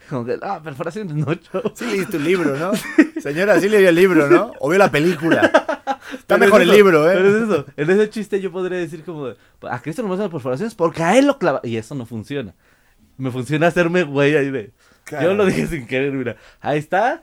[0.10, 1.72] como que, ah, perforaciones no, chavo.
[1.76, 2.72] Sí leíste un libro, ¿no?
[3.22, 4.52] Señora, sí leyó el libro, ¿no?
[4.60, 5.42] O vio la película.
[6.12, 7.14] Está Pero mejor es el libro, ¿eh?
[7.16, 7.66] Pero es eso.
[7.78, 9.28] En ese chiste yo podría decir como,
[9.62, 11.62] a Cristo no me las perforaciones porque a él lo clava.
[11.64, 12.54] Y eso no funciona.
[13.18, 14.74] Me funciona hacerme güey ahí de...
[15.06, 15.30] Claro.
[15.30, 16.36] Yo lo dije sin querer, mira.
[16.60, 17.22] Ahí está.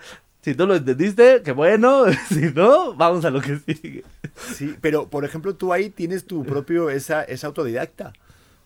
[0.48, 2.04] Si tú lo entendiste, qué bueno.
[2.28, 4.04] Si no, vamos a lo que sigue.
[4.54, 8.12] Sí, pero por ejemplo, tú ahí tienes tu propio, esa, esa autodidacta.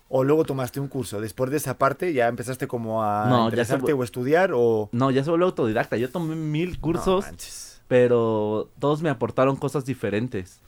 [0.08, 1.20] O luego tomaste un curso.
[1.20, 4.90] Después de esa parte ya empezaste como a No, ya interesarte se- o estudiar o...
[4.92, 5.96] No, ya se volvió autodidacta.
[5.96, 7.80] Yo tomé mil No cursos, manches.
[7.88, 10.60] pero todos me aportaron cosas diferentes.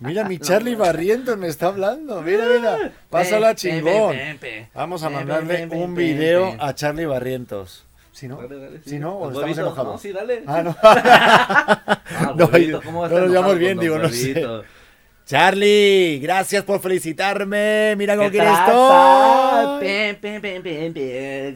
[0.00, 2.20] Mira, mi Charlie Barrientos me está hablando.
[2.22, 2.92] Mira, mira.
[3.08, 4.16] Pásala chingón.
[4.74, 7.86] Vamos a mandarle un video a Charlie Barrientos.
[8.14, 8.36] ¿Sí, no?
[8.36, 8.90] Dale, dale, sí.
[8.90, 9.10] ¿Sí, no?
[9.16, 9.92] ¿O estamos huevitos, enojados?
[9.94, 10.44] No, sí, dale.
[10.46, 10.76] Ah, no.
[12.16, 14.62] Ah, No, huevito, ¿cómo vas no nos llevamos bien, digo, no sé.
[15.26, 17.94] Charlie, gracias por felicitarme.
[17.96, 18.52] Mira cómo ¿Qué quieres.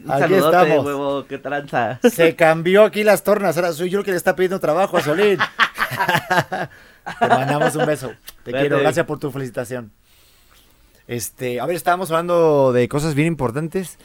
[0.04, 0.86] Un Aquí saludote, estamos.
[0.86, 2.00] huevo, qué tranza.
[2.02, 3.56] Se cambió aquí las tornas.
[3.56, 5.38] Ahora soy yo el que le está pidiendo trabajo a Solín.
[7.20, 8.08] Te mandamos un beso.
[8.42, 8.60] Te Vete.
[8.60, 8.80] quiero.
[8.80, 9.92] Gracias por tu felicitación.
[11.06, 13.98] Este, a ver, estábamos hablando de cosas bien importantes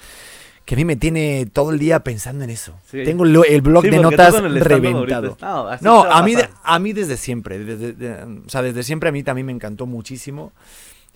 [0.65, 2.73] que a mí me tiene todo el día pensando en eso.
[2.89, 3.03] Sí.
[3.03, 5.37] Tengo lo- el blog Sí, de notas el reventado.
[5.81, 7.59] No, a mí, a mí desde siempre.
[7.59, 10.51] desde- de- o sea, desde siempre a mí también me encantó muchísimo.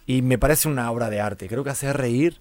[0.06, 1.48] Y me parece una obra de arte.
[1.48, 2.40] Creo que hacer reír.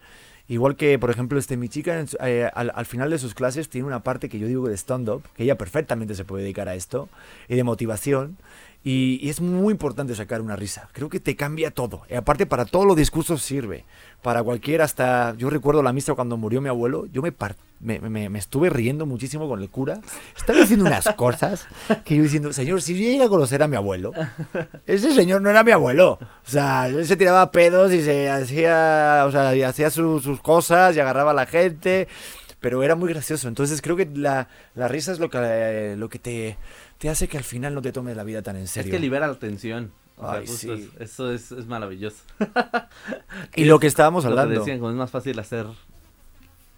[0.48, 3.88] Igual que, por ejemplo, este, mi chica eh, al, al final de sus clases tiene
[3.88, 7.08] una parte que yo digo de stand-up, que ella perfectamente se puede dedicar a esto,
[7.48, 8.36] y de motivación.
[8.84, 10.88] Y, y es muy importante sacar una risa.
[10.92, 12.02] Creo que te cambia todo.
[12.08, 13.84] Y aparte, para todos los discursos sirve.
[14.22, 15.34] Para cualquier, hasta.
[15.36, 17.06] Yo recuerdo la misa cuando murió mi abuelo.
[17.12, 20.00] Yo me, par- me, me- me estuve riendo muchísimo con el cura.
[20.36, 21.66] Estaba diciendo unas cosas
[22.04, 24.12] que yo diciendo, señor, si yo llegué a conocer a mi abuelo,
[24.86, 26.18] ese señor no era mi abuelo.
[26.20, 30.40] O sea, él se tiraba pedos y se hacía, o sea, y hacía su- sus
[30.40, 32.08] cosas y agarraba a la gente.
[32.58, 33.46] Pero era muy gracioso.
[33.46, 36.56] Entonces creo que la, la risa es lo que, eh, lo que te,
[36.98, 38.88] te hace que al final no te tomes la vida tan en serio.
[38.92, 39.92] Es que libera la tensión.
[40.18, 40.70] O Ay, sí.
[40.70, 42.22] es- eso es, es maravilloso.
[43.54, 44.60] Y lo que estábamos Lo que hablando.
[44.60, 45.66] decían, como es más fácil hacer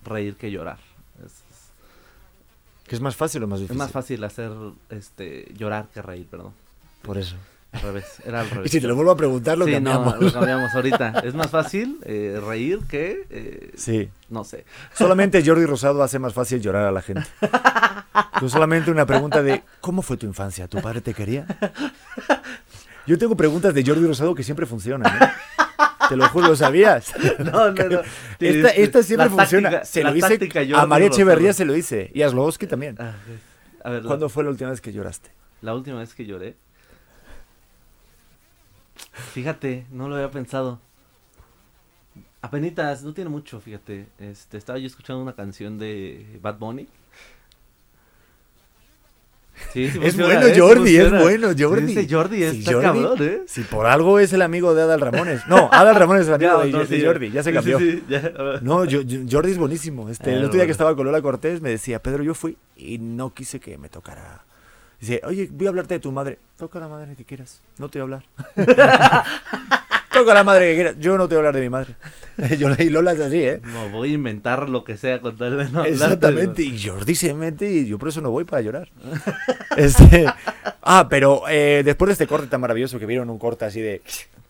[0.04, 0.78] reír que llorar.
[1.24, 3.78] Es, es- Que es más fácil o más es difícil.
[3.78, 4.50] más fácil hacer
[4.90, 6.52] este llorar que reír, perdón.
[7.02, 7.36] Por eso.
[7.70, 8.70] Al revés, era al Y revés.
[8.72, 10.14] si te lo vuelvo a preguntar, lo sí, cambiamos.
[10.14, 11.20] no, lo cambiamos ahorita.
[11.22, 14.08] Es más fácil eh, reír que, eh, Sí.
[14.30, 14.64] no sé.
[14.94, 17.26] Solamente Jordi Rosado hace más fácil llorar a la gente.
[18.40, 20.66] Tú solamente una pregunta de ¿cómo fue tu infancia?
[20.66, 21.46] ¿Tu padre te quería?
[23.08, 25.26] Yo tengo preguntas de Jordi Rosado que siempre funcionan, ¿eh?
[26.10, 27.12] Te lo juro, ¿lo sabías?
[27.38, 28.00] No, no, no.
[28.38, 29.70] Esta, esta siempre La funciona.
[29.70, 31.06] táctica- se lo hice a María.
[31.06, 32.10] Echeverría se lo hice.
[32.14, 32.96] Y a Slowski también.
[32.98, 33.14] Ah,
[33.82, 35.30] A ver, la- ¿Cuándo fue la última vez que lloraste?
[35.62, 36.56] La última vez que lloré.
[39.32, 40.80] Fíjate, no lo había pensado.
[42.42, 44.06] Apenitas, no tiene mucho, fíjate.
[44.18, 46.86] Este, estaba yo escuchando una canción de Bad Bunny.
[49.72, 50.54] Sí, sí Es bueno ¿eh?
[50.58, 51.92] Jordi, es bueno Jordi.
[51.92, 52.82] Ese Jordi Jordi.
[52.82, 53.42] cabrón, ¿eh?
[53.46, 55.46] Si por algo es el amigo de Adal Ramones.
[55.48, 57.30] No, Adal Ramones es el amigo de, no, de sí, Jordi.
[57.30, 57.78] Ya se cambió.
[57.78, 58.32] sí, ya.
[58.62, 60.08] No, yo, yo- Jordi es buenísimo.
[60.08, 60.66] Este, el Ah, otro día bueno.
[60.66, 63.88] que estaba con Lola Cortés me decía, Pedro, yo fui y no quise que me
[63.88, 64.44] tocara.
[65.00, 66.38] Dice, oye, voy a hablarte de tu madre.
[66.56, 67.60] Toca la madre que quieras.
[67.78, 68.20] No te voy a
[68.56, 69.24] hablar.
[70.12, 70.96] Toca la madre que quieras.
[70.98, 71.94] Yo no te voy a hablar de mi madre.
[72.58, 73.60] Yo, y Lola es así, ¿eh?
[73.64, 76.62] No, voy a inventar lo que sea con tal de no Exactamente.
[76.62, 78.88] Y Jordi se mete y yo por eso no voy para llorar.
[79.76, 80.26] Este,
[80.82, 84.02] ah, pero eh, después de este corte tan maravilloso que vieron un corte así de,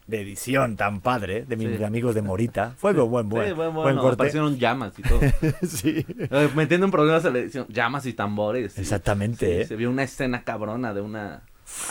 [0.06, 1.84] de edición tan padre de mis Sí.
[1.84, 4.14] amigos de Morita, fue buen, buen, Sí, buen, bueno, buen bueno, corte.
[4.14, 5.20] aparecieron llamas y todo.
[5.68, 6.06] sí.
[6.18, 8.72] Eh, Metiendo en problemas a la edición, llamas y tambores.
[8.72, 8.80] sí.
[8.80, 9.66] Exactamente, Sí, ¿eh?
[9.66, 11.42] Se vio una escena cabrona de una.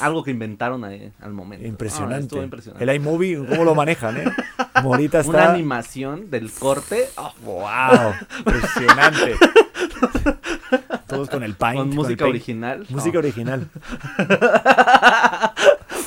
[0.01, 1.65] Algo que inventaron ahí al momento.
[1.65, 2.49] Ah, Impresionante.
[2.79, 4.25] El iMovie, ¿cómo lo manejan, eh?
[4.83, 5.31] Morita está...
[5.31, 8.13] Una animación del corte oh, ¡Wow!
[8.39, 9.35] Impresionante.
[11.07, 11.79] Todos con el Paint.
[11.79, 12.85] con música original.
[12.89, 13.69] Música original.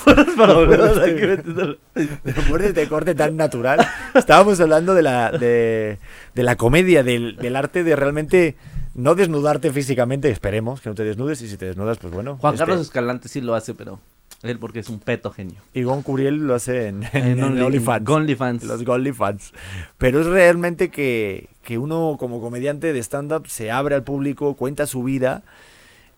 [0.06, 1.78] Aquí metiéndolo.
[1.94, 5.98] Después de este corte tan natural, estábamos hablando de la, de,
[6.34, 8.56] de la comedia, del, del arte de realmente
[8.94, 10.30] no desnudarte físicamente.
[10.30, 12.36] Esperemos que no te desnudes y si te desnudas, pues bueno.
[12.38, 14.00] Juan este, Carlos Escalante sí lo hace, pero
[14.42, 15.60] él porque es un peto genio.
[15.74, 18.08] Y Gon Curiel lo hace en, en, en Only- OnlyFans.
[18.08, 18.64] OnlyFans.
[18.64, 19.52] Los OnlyFans.
[19.98, 24.86] Pero es realmente que, que uno como comediante de stand-up se abre al público, cuenta
[24.86, 25.42] su vida.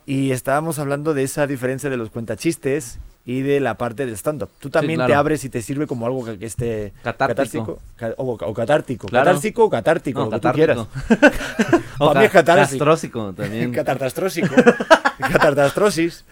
[0.06, 4.50] Y estábamos hablando de esa diferencia de los cuentachistes y de la parte del stand-up.
[4.58, 5.20] Tú también te claro.
[5.20, 7.78] abres y te sirve como algo que, esté Catártico.
[7.96, 9.06] ca- o, o catártico.
[9.06, 9.26] Claro.
[9.26, 10.88] Catártico o catártico, No, lo que tú catártico.
[11.08, 11.82] quieras.
[11.98, 12.78] o Para mí es ca- catarsis.
[12.78, 13.70] castrósico también.
[13.74, 14.54] Catartastrósico.
[15.18, 16.24] Catartastrosis.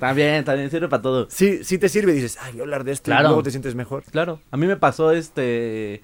[0.00, 1.26] también, también sirve para todo.
[1.30, 3.28] Sí, sí te sirve y dices, ay, voy a hablar de esto y Claro.
[3.28, 4.04] luego te sientes mejor.
[4.10, 6.02] Claro, a mí me pasó este,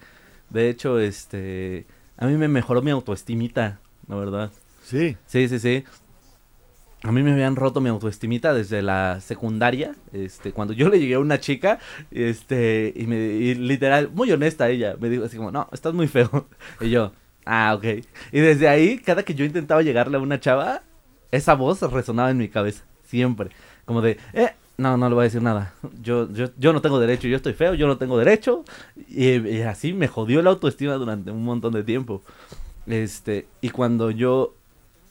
[0.49, 1.85] de hecho, este,
[2.17, 4.51] a mí me mejoró mi autoestimita, la verdad.
[4.83, 5.17] Sí.
[5.25, 5.83] Sí, sí, sí.
[7.05, 11.13] A mí me habían roto mi autoestimita desde la secundaria, este, cuando yo le llegué
[11.13, 11.77] a una chica,
[12.09, 16.07] este, y me, y literal, muy honesta ella, me dijo así como, no, estás muy
[16.07, 16.47] feo.
[16.81, 17.11] Y yo,
[17.45, 18.03] ah, ok.
[18.31, 20.81] Y desde ahí, cada que yo intentaba llegarle a una chava,
[21.29, 23.51] esa voz resonaba en mi cabeza, siempre.
[23.85, 25.75] Como de, eh, no, no le voy a decir nada.
[26.01, 28.65] Yo, yo, yo no tengo derecho, yo estoy feo, yo no tengo derecho.
[29.07, 32.23] Y, y así me jodió la autoestima durante un montón de tiempo.
[32.87, 34.55] Este, y cuando yo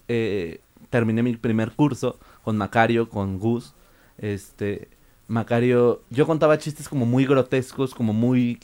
[0.09, 0.61] eh,
[0.95, 3.75] terminé mi primer curso con Macario, con Gus,
[4.17, 4.87] este,
[5.27, 8.61] Macario, yo contaba chistes como muy grotescos, como muy,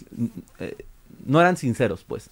[0.61, 0.77] eh,
[1.27, 2.31] no eran sinceros, pues,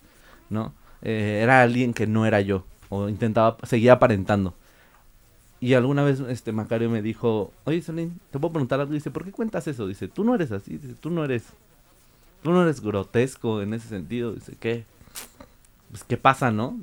[0.50, 0.72] ¿no?
[1.02, 4.54] Eh, era alguien que no era yo, o intentaba, seguía aparentando.
[5.58, 9.24] Y alguna vez este Macario me dijo, oye Solín, te puedo preguntar algo, dice, ¿por
[9.24, 9.88] qué cuentas eso?
[9.88, 11.42] Dice, tú no eres así, dice, tú no eres,
[12.44, 14.84] tú no eres grotesco en ese sentido, dice, ¿qué?
[15.90, 16.78] Pues, ¿qué pasa, no?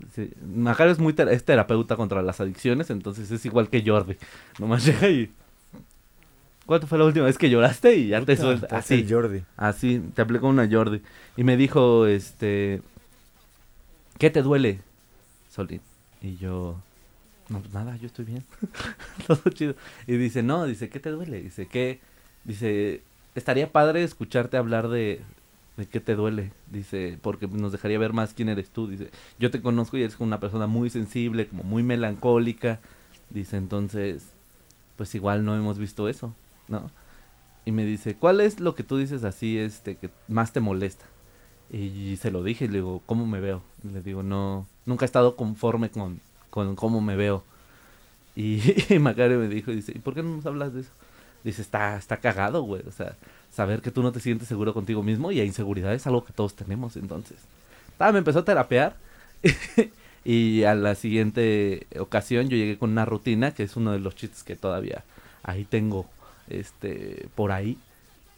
[0.56, 4.18] Macario es muy ter- es terapeuta contra las adicciones, entonces es igual que Jordi.
[4.60, 5.32] Nomás llega y
[6.66, 7.95] ¿cuánto fue la última vez que lloraste?
[7.97, 8.66] Y ya te suelta.
[8.78, 9.43] Hace Así, Jordi.
[9.58, 11.01] así, te aplicó una Jordi.
[11.38, 12.82] Y me dijo, este,
[14.18, 14.80] ¿qué te duele,
[15.51, 15.82] Solín?
[16.22, 16.82] Y yo,
[17.49, 18.43] no, pues nada, yo estoy bien.
[19.28, 19.76] Todo chido.
[20.08, 21.41] Y dice, no, dice, ¿qué te duele?
[21.43, 21.99] Dice, ¿qué?
[22.43, 23.03] Dice,
[23.36, 25.22] estaría padre escucharte hablar de,
[25.78, 26.52] de qué te duele.
[26.72, 28.88] Dice, porque nos dejaría ver más quién eres tú.
[28.88, 32.80] Dice, yo te conozco y eres una persona muy sensible, como muy melancólica.
[33.30, 34.28] Dice, entonces,
[34.96, 36.34] pues igual no hemos visto eso,
[36.68, 36.90] ¿no?
[37.66, 41.06] Y me dice, ¿cuál es lo que tú dices así, este, que más te molesta?
[41.72, 43.64] Y se lo dije, y le digo, ¿cómo me veo?
[43.84, 46.22] Le digo, no, nunca he estado conforme con,
[46.52, 47.44] con cómo me veo.
[48.36, 48.62] Y,
[48.94, 50.92] y Macario me dijo, dice, ¿y por qué no nos hablas de eso?
[51.46, 52.82] Dice, está, está cagado, güey.
[52.88, 53.16] O sea,
[53.54, 56.34] saber que tú no te sientes seguro contigo mismo y la inseguridad es algo que
[56.34, 57.38] todos tenemos, entonces.
[58.00, 58.96] Ah, me empezó a terapear.
[60.26, 64.16] y a la siguiente ocasión yo llegué con una rutina, que es uno de los
[64.16, 65.04] chistes que todavía
[65.43, 66.08] ahí tengo,
[66.50, 67.78] este, por ahí.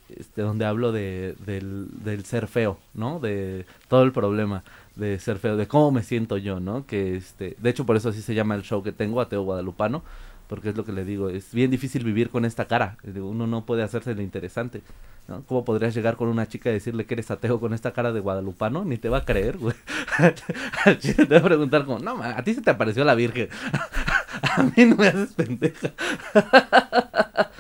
[0.10, 3.20] Este, donde hablo de, del, del ser feo, ¿no?
[3.20, 4.64] De todo el problema
[4.96, 6.86] de ser feo, de cómo me siento yo, ¿no?
[6.86, 10.04] Que este, de hecho por eso así se llama el show que tengo, Ateo Guadalupano,
[10.48, 13.66] porque es lo que le digo, es bien difícil vivir con esta cara, uno no
[13.66, 14.82] puede hacerse lo interesante,
[15.28, 15.44] ¿no?
[15.44, 18.22] ¿Cómo podrías llegar con una chica y decirle que eres ateo con esta cara de
[18.22, 18.86] guadalupano?
[18.86, 19.76] Ni te va a creer, güey.
[21.02, 23.50] Te va a preguntar como, no, a ti se te apareció la virgen.
[24.42, 25.92] a mí no me haces pendeja.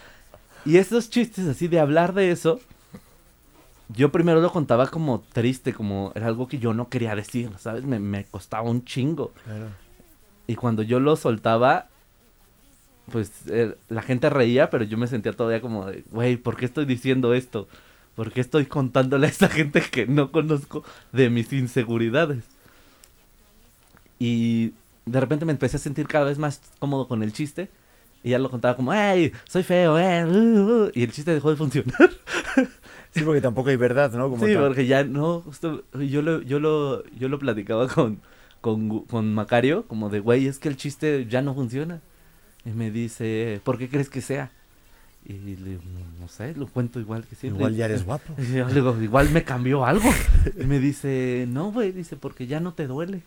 [0.65, 2.61] y esos chistes así de hablar de eso,
[3.89, 7.83] yo primero lo contaba como triste, como era algo que yo no quería decir, ¿sabes?
[7.83, 9.33] Me, me costaba un chingo.
[9.43, 9.67] Claro.
[10.47, 11.89] Y cuando yo lo soltaba,
[13.11, 16.65] pues eh, la gente reía, pero yo me sentía todavía como de, güey, ¿por qué
[16.65, 17.67] estoy diciendo esto?
[18.15, 22.43] ¿Por qué estoy contándole a esa gente que no conozco de mis inseguridades?
[24.19, 24.73] Y
[25.05, 27.69] de repente me empecé a sentir cada vez más cómodo con el chiste.
[28.23, 29.97] Y ya lo contaba como, ¡ay, soy feo!
[29.99, 32.09] Eh, uh, uh", y el chiste dejó de funcionar.
[33.11, 34.29] Sí, porque tampoco hay verdad, ¿no?
[34.29, 34.67] Como sí, tal.
[34.67, 38.19] porque ya no, justo, yo lo, yo lo, yo lo platicaba con,
[38.61, 42.01] con, con Macario, como de, güey, es que el chiste ya no funciona.
[42.67, 44.51] Y me dice, ¿por qué crees que sea?
[45.25, 45.81] Y le digo,
[46.19, 47.59] no, sé, lo cuento igual que siempre.
[47.59, 48.33] Igual ya eres guapo.
[48.37, 50.09] Y yo le digo, igual me cambió algo.
[50.59, 53.21] Y me dice, no, güey, dice, porque ya no te duele.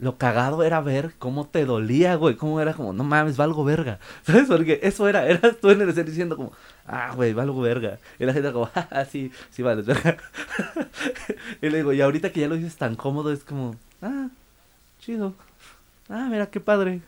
[0.00, 4.00] Lo cagado era ver cómo te dolía, güey, cómo era como, no mames, valgo verga.
[4.24, 4.48] ¿Sabes?
[4.48, 6.52] Porque eso era, eras tú en el escenario diciendo como,
[6.86, 8.00] ah, güey, valgo verga.
[8.18, 10.16] Y la gente como, ah, sí, sí vales verga.
[11.62, 14.28] y le digo, y ahorita que ya lo dices tan cómodo, es como, ah,
[14.98, 15.34] chido.
[16.08, 17.00] Ah, mira, qué padre.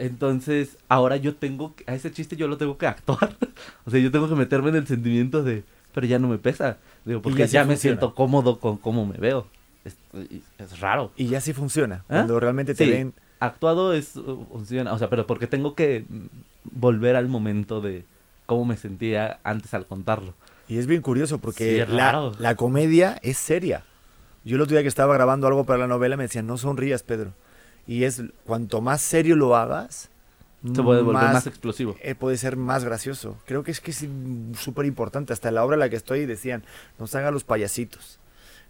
[0.00, 3.36] Entonces, ahora yo tengo, que- a ese chiste yo lo tengo que actuar.
[3.84, 5.62] o sea, yo tengo que meterme en el sentimiento de,
[5.94, 6.78] pero ya no me pesa.
[7.04, 9.46] Digo, porque ya me siento cómodo con cómo me veo.
[9.84, 9.96] Es,
[10.58, 11.12] es raro.
[11.16, 11.96] Y ya sí funciona.
[12.08, 12.16] ¿Ah?
[12.16, 13.14] Cuando realmente te Sí, ven.
[13.38, 16.26] actuado es uh, funciona, o sea, pero porque tengo que mm,
[16.72, 18.04] volver al momento de
[18.46, 20.34] cómo me sentía antes al contarlo.
[20.68, 23.84] Y es bien curioso porque Sí, la, la comedia es seria.
[24.44, 27.02] Yo el otro día que estaba grabando algo para la novela me decían, no sonrías,
[27.02, 27.32] Pedro.
[27.90, 30.10] Y es, cuanto más serio lo hagas,
[30.62, 31.96] Se puede volver más, explosivo.
[32.02, 33.36] eh, puede ser más gracioso.
[33.46, 34.06] Creo que es que es
[34.56, 35.32] súper importante.
[35.32, 36.62] Hasta la obra en la que estoy decían,
[37.00, 38.20] nos haga los payasitos.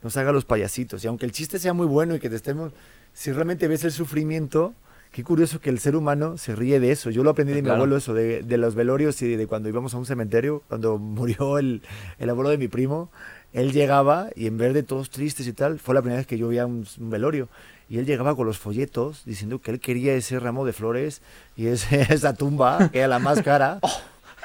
[0.02, 1.04] Nos haga los payasitos.
[1.04, 2.72] Y aunque el chiste sea muy bueno y que te estemos,
[3.12, 4.72] si realmente ves el sufrimiento,
[5.12, 7.10] qué curioso que el ser humano se ríe de eso.
[7.10, 9.92] Yo lo aprendí de mi abuelo, eso, de, de los velorios y de cuando íbamos
[9.92, 11.82] a un cementerio, cuando murió el,
[12.18, 13.10] el abuelo de mi primo.
[13.52, 16.38] Él llegaba y en vez de todos tristes y tal, fue la primera vez que
[16.38, 17.48] yo vi a un, un velorio.
[17.90, 21.20] Y él llegaba con los folletos diciendo que él quería ese ramo de flores
[21.56, 23.80] y ese- esa tumba, que era la más cara.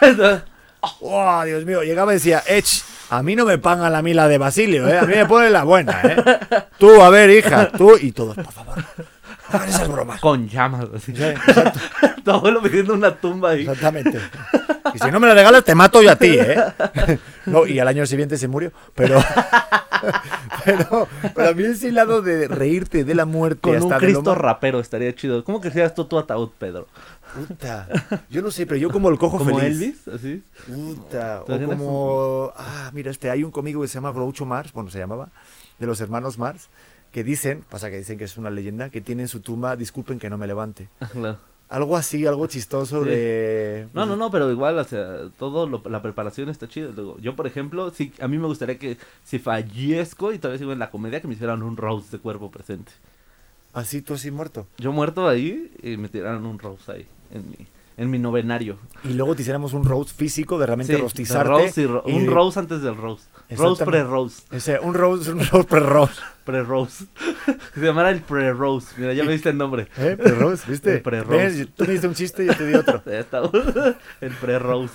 [1.02, 1.82] ¡Oh, Dios mío!
[1.84, 4.98] Llegaba y decía, Ech, a mí no me pagan la mila de Basilio, ¿eh?
[5.00, 6.64] A mí me ponen la buena, ¿eh?
[6.80, 8.84] Tú, a ver, hija, tú y todos, por favor.
[9.52, 10.20] No hagan esas bromas.
[10.22, 11.16] Con llamas, así.
[11.16, 11.24] Sí,
[12.24, 13.62] Tu abuelo pidiendo una tumba ahí.
[13.62, 14.20] exactamente.
[14.94, 16.58] Y si no me la regalas, te mato yo a ti, ¿eh?
[17.46, 18.72] No, y al año siguiente se murió.
[18.94, 19.20] Pero,
[20.66, 24.00] pero, pero a mí ese lado de reírte de la muerte Con un hasta lo
[24.00, 25.44] Cristo rapero estaría chido.
[25.44, 26.88] ¿Cómo que seas tú tu ataúd, Pedro?
[27.36, 27.88] Puta.
[28.30, 29.82] Yo no sé, pero yo como el cojo ¿Como feliz.
[29.82, 30.08] Elvis?
[30.08, 30.44] Así.
[30.68, 32.54] Puta, ¿Te o como...
[32.56, 35.30] Ah, mira, este, hay un cómico que se llama Groucho Mars, bueno, se llamaba,
[35.78, 36.70] de los hermanos Mars,
[37.16, 40.20] que dicen, pasa que dicen que es una leyenda, que tiene en su tumba, disculpen
[40.20, 40.90] que no me levante.
[41.70, 43.10] Algo así, algo chistoso Sí.
[43.10, 43.88] de...
[43.94, 46.68] No, no, no, pero igual, o sea, todo lo- la preparación está.
[46.76, 50.74] Luego, yo, por ejemplo, sí, a mí me gustaría que si fallezco y todavía sigo
[50.74, 52.92] en la comedia, que me hicieran un roast de cuerpo presente.
[53.74, 54.68] Así tú así muerto.
[54.78, 57.58] Yo muerto ahí y me tiraron un roast ahí, en mi,
[57.98, 58.78] en mi novenario.
[59.06, 61.50] Y luego te hiciéramos un roast físico de realmente Sí, rostizarte.
[61.50, 63.26] roast y ro- y un roast antes del roast.
[63.50, 64.54] Roast pre-roast.
[64.54, 66.20] Ese, un roast, un roast pre-roast.
[66.46, 67.02] Pre-roast.
[67.74, 68.94] Se llamara el pre-rose.
[68.98, 69.88] Mira, ya me diste el nombre.
[69.98, 70.16] ¿Eh?
[70.16, 70.94] Pre-Rose, ¿viste?
[70.94, 71.66] El pre-Rose.
[71.76, 73.02] Tú me diste un chiste y yo te di otro.
[73.16, 73.42] Ya está.
[74.22, 74.94] El pre-rose.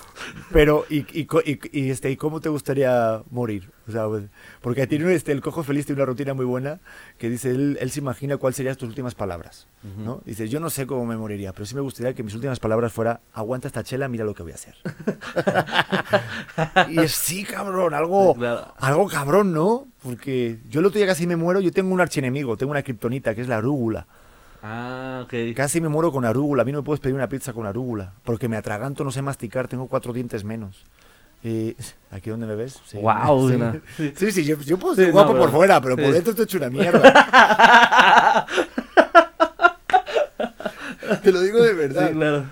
[0.52, 3.70] Pero, ¿y, y, y- y, este, ¿y cómo te gustaría morir?
[3.88, 4.24] O sea, pues,
[4.60, 6.78] porque tiene este, el Cojo Feliz tiene una rutina muy buena
[7.18, 9.66] que dice, él, él se imagina cuáles serían tus últimas palabras,
[9.98, 10.22] ¿no?
[10.24, 12.92] Dice, yo no sé cómo me moriría, pero sí me gustaría que mis últimas palabras
[12.92, 14.76] fuera, aguanta esta chela, mira lo que voy a hacer.
[16.90, 18.72] y es, sí, cabrón, algo, claro.
[18.78, 19.88] algo cabrón, ¿no?
[20.02, 23.34] Porque yo el otro día casi me muero, yo tengo un archienemigo, tengo una kriptonita,
[23.34, 24.06] que es la arúgula.
[24.62, 25.54] Ah, ok.
[25.54, 26.62] Casi me muero con arúgula.
[26.62, 28.12] A mí no me puedes pedir una pizza con arúgula.
[28.24, 30.84] Porque me atraganto, no sé masticar, tengo cuatro dientes menos.
[31.42, 31.74] Eh,
[32.10, 32.78] ¿Aquí donde me ves?
[32.86, 32.98] Sí.
[32.98, 33.48] Guau,
[33.96, 34.12] sí.
[34.14, 36.68] sí, sí, yo, yo puedo ser guapo por fuera, pero por dentro estoy hecho una
[36.70, 38.46] mierda.
[41.22, 42.08] Te lo digo de verdad.
[42.08, 42.44] Sí, claro.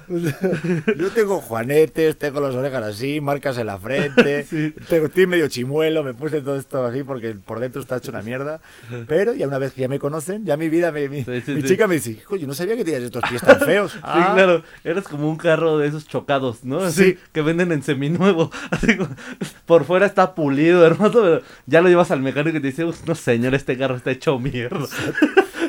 [0.97, 4.47] Yo tengo juanetes, tengo las orejas así, marcas en la frente,
[4.89, 8.23] tengo, estoy medio chimuelo, me puse todo esto así porque por dentro está hecho una
[8.23, 8.61] mierda.
[9.07, 11.53] Pero ya una vez que ya me conocen, ya mi vida, me- mi, Sí, sí,
[11.53, 11.69] mi sí.
[11.69, 13.93] chica me dice, hijo, yo no sabía que tenías estos pies tan feos.
[13.99, 14.63] Sí, Ah, claro.
[14.85, 16.81] Eres como un carro de esos chocados, ¿no?
[16.81, 17.19] Así, Sí.
[17.33, 18.51] que venden en seminuevo.
[18.71, 18.97] Así
[19.67, 23.07] por fuera está pulido, hermano, pero ya lo llevas al mecánico y te dice, "Uf,
[23.07, 24.87] no señor, este carro está hecho mierda.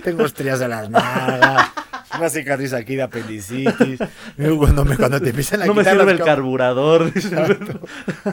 [0.04, 1.72] Tengo estrías en las nalgas,
[2.20, 4.00] una cicatriz aquí de apendicitis.
[4.38, 7.12] Luego Cuando, me, cuando te empiezan a No me quitar sirve el carburador.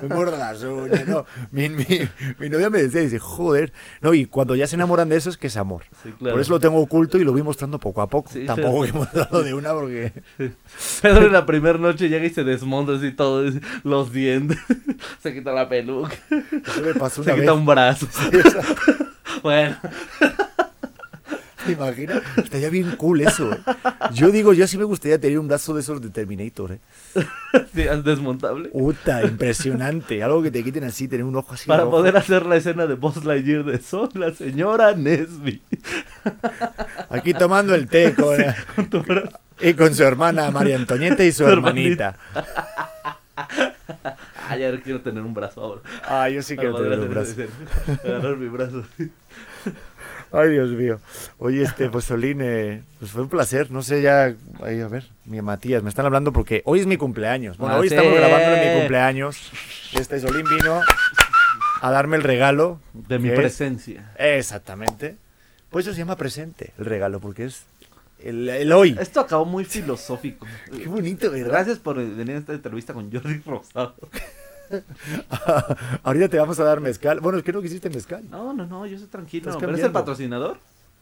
[0.03, 1.24] me muerdo las uñas, no.
[1.51, 1.84] Mi, mi,
[2.39, 3.72] mi novia me decía, dice, joder.
[4.01, 5.84] No, y cuando ya se enamoran de eso es que es amor.
[6.03, 6.34] Sí, claro.
[6.34, 8.30] Por eso lo tengo oculto y lo voy mostrando poco a poco.
[8.32, 8.93] Sí, Tampoco sí.
[8.93, 10.12] que hemos dado de una porque...
[11.03, 13.45] Pedro en la primera noche llega y se desmonta así todo,
[13.84, 14.59] los dientes,
[15.22, 18.07] se quita la peluca, me se quita un brazo.
[19.43, 19.76] bueno,
[21.67, 22.23] ¿Te imaginas?
[22.37, 23.53] Estaría bien cool eso.
[23.53, 23.59] ¿eh?
[24.12, 26.73] Yo digo, yo sí me gustaría tener un brazo de esos de Terminator.
[26.73, 26.79] ¿eh?
[27.75, 28.69] sí, es desmontable.
[28.69, 30.23] Puta, impresionante.
[30.23, 31.67] Algo que te quiten así, tener un ojo así.
[31.67, 31.97] Para rojo.
[31.97, 35.61] poder hacer la escena de Buzz Lightyear de Soy la señora Nesby.
[37.11, 38.37] Aquí tomando el té con,
[38.89, 39.41] Tu brazo.
[39.61, 42.17] y con su hermana María Antonieta y su, Su hermanita.
[44.49, 45.81] Ah, ya quiero tener un brazo ahora.
[46.05, 47.35] Ah, yo sí quiero tener un brazo.
[48.05, 48.85] Agarrar mi brazo.
[50.33, 51.01] Ay, Dios mío.
[51.39, 53.70] Oye, este, pues Solín, eh, pues fue un placer.
[53.70, 54.35] No sé ya.
[54.62, 57.57] Ay, a ver, mi Matías, me están hablando porque hoy es mi cumpleaños.
[57.59, 57.95] Bueno, Ah, hoy sí.
[57.95, 59.51] estamos grabando mi cumpleaños.
[59.99, 60.81] Este Solín vino
[61.81, 62.81] a darme el regalo.
[62.93, 64.12] De mi es- presencia.
[64.18, 65.16] Exactamente.
[65.70, 67.62] Pues eso se llama presente, el regalo, porque es
[68.22, 68.97] el, el hoy.
[69.01, 70.47] Esto acabó muy filosófico.
[70.77, 71.49] Qué bonito, ¿verdad?
[71.49, 73.95] Gracias por venir a esta entrevista con Jordi Rosado.
[76.03, 77.21] Ahorita te vamos a dar mezcal.
[77.21, 78.25] Bueno, es que no quisiste mezcal.
[78.31, 79.57] No, no, no, yo soy tranquilo.
[79.59, 80.59] ¿Pero es el patrocinador?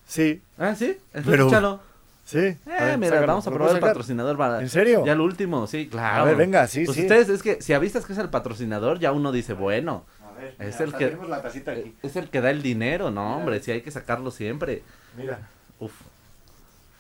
[0.07, 0.99] Sí, Ah, sí.
[1.15, 1.81] Entonces Pero- échalo.
[2.25, 2.39] sí.
[2.39, 3.27] Eh, ver, mira, sácalo.
[3.29, 3.91] vamos a ¿Lo probar el sacar?
[3.91, 4.61] patrocinador para...
[4.61, 5.05] ¿En serio?
[5.07, 6.23] Ya lo último, sí, claro.
[6.23, 7.03] A ver, venga, sí, pues sí.
[7.03, 10.55] ustedes, es que si avistas que es el patrocinador, ya uno dice, bueno, A ver,
[10.59, 11.95] Es mira, el que- tenemos la tacita aquí.
[12.03, 14.83] es el que da el dinero, no, hombre, sí hay que sacarlo siempre.
[15.17, 15.39] Mira,
[15.81, 15.93] Uf.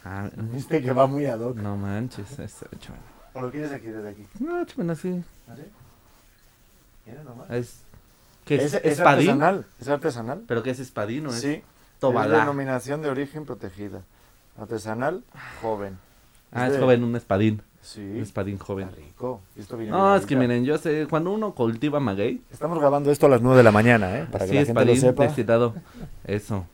[0.04, 1.56] Ah, viste que va muy ad hoc.
[1.56, 3.04] no manches, este, échamelo.
[3.34, 4.26] ¿O lo quieres aquí desde aquí?
[4.38, 5.22] No, échamelo así.
[5.48, 5.62] ¿Así?
[7.06, 7.50] Mira nomás.
[7.50, 7.82] Es,
[8.44, 8.62] ¿Qué es?
[8.62, 9.30] Es, es ¿Espadín?
[9.30, 9.66] artesanal.
[9.80, 10.42] ¿Es artesanal?
[10.46, 11.24] ¿Pero qué es espadín?
[11.24, 11.30] ¿no?
[11.30, 11.52] Es Sí.
[11.54, 11.62] Es
[12.00, 12.40] Tobalá.
[12.40, 14.02] denominación de origen protegida.
[14.58, 15.22] Artesanal,
[15.62, 15.98] joven.
[16.52, 17.62] Ah, es de- joven, un espadín.
[17.82, 18.00] Sí.
[18.00, 18.88] Un espadín joven.
[18.88, 19.40] Está rico.
[19.56, 23.26] Esto viene No, es que miren, yo sé, cuando uno cultiva maguey, Estamos grabando esto
[23.26, 24.26] a las 9 de la mañana, ¿eh?
[24.30, 25.24] Para que sí, la gente lo espadín sepa.
[25.24, 25.74] destilado.
[26.24, 26.66] Eso.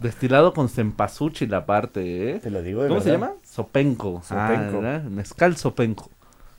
[0.00, 2.40] Destilado con cempasúchil aparte, ¿eh?
[2.40, 3.32] Te lo digo de ¿Cómo se llama?
[3.44, 4.22] Sopenco.
[4.24, 4.80] Sopenco.
[4.84, 5.00] Ah.
[5.10, 6.04] Mezcal sopenco.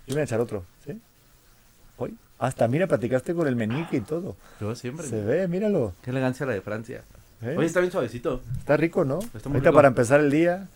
[0.06, 1.00] Yo me voy a echar otro, ¿sí?
[2.40, 4.36] Hasta, mira, platicaste con el meñique y todo.
[4.62, 5.06] Yo siempre.
[5.08, 5.94] Se ve, míralo.
[6.02, 7.02] Qué elegancia la de Francia.
[7.42, 7.56] ¿eh?
[7.58, 8.42] Oye, está bien suavecito.
[8.60, 9.20] Está rico, ¿no?
[9.20, 9.74] Está Ahorita rico.
[9.74, 10.68] para empezar el día,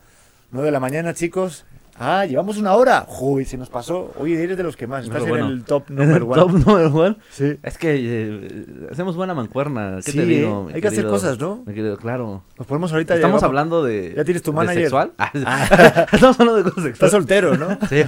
[0.52, 1.66] 9 de la mañana, chicos.
[2.00, 3.06] Ah, llevamos una hora.
[3.22, 4.12] Uy, se nos pasó.
[4.18, 5.06] Oye, eres de los que más.
[5.06, 6.36] Estás Pero en el top number one.
[6.36, 7.16] Top number one.
[7.32, 7.58] Sí.
[7.62, 10.00] Es que eh, hacemos buena mancuerna.
[10.04, 10.68] ¿Qué Sí, te digo?
[10.70, 10.74] ¿eh?
[10.76, 11.64] Hay que hacer cosas, ¿no?
[11.68, 12.44] Mi querido, claro.
[12.58, 13.14] Nos ponemos ahorita.
[13.16, 14.16] Estamos ya hablando de.
[14.18, 14.82] ¿Ya tienes tu manager?
[14.82, 15.12] sexual?
[15.18, 16.08] Ah.
[16.12, 17.12] Estamos hablando de cosas Estás sexuales.
[17.12, 17.78] soltero, ¿no?
[17.88, 18.04] Sí.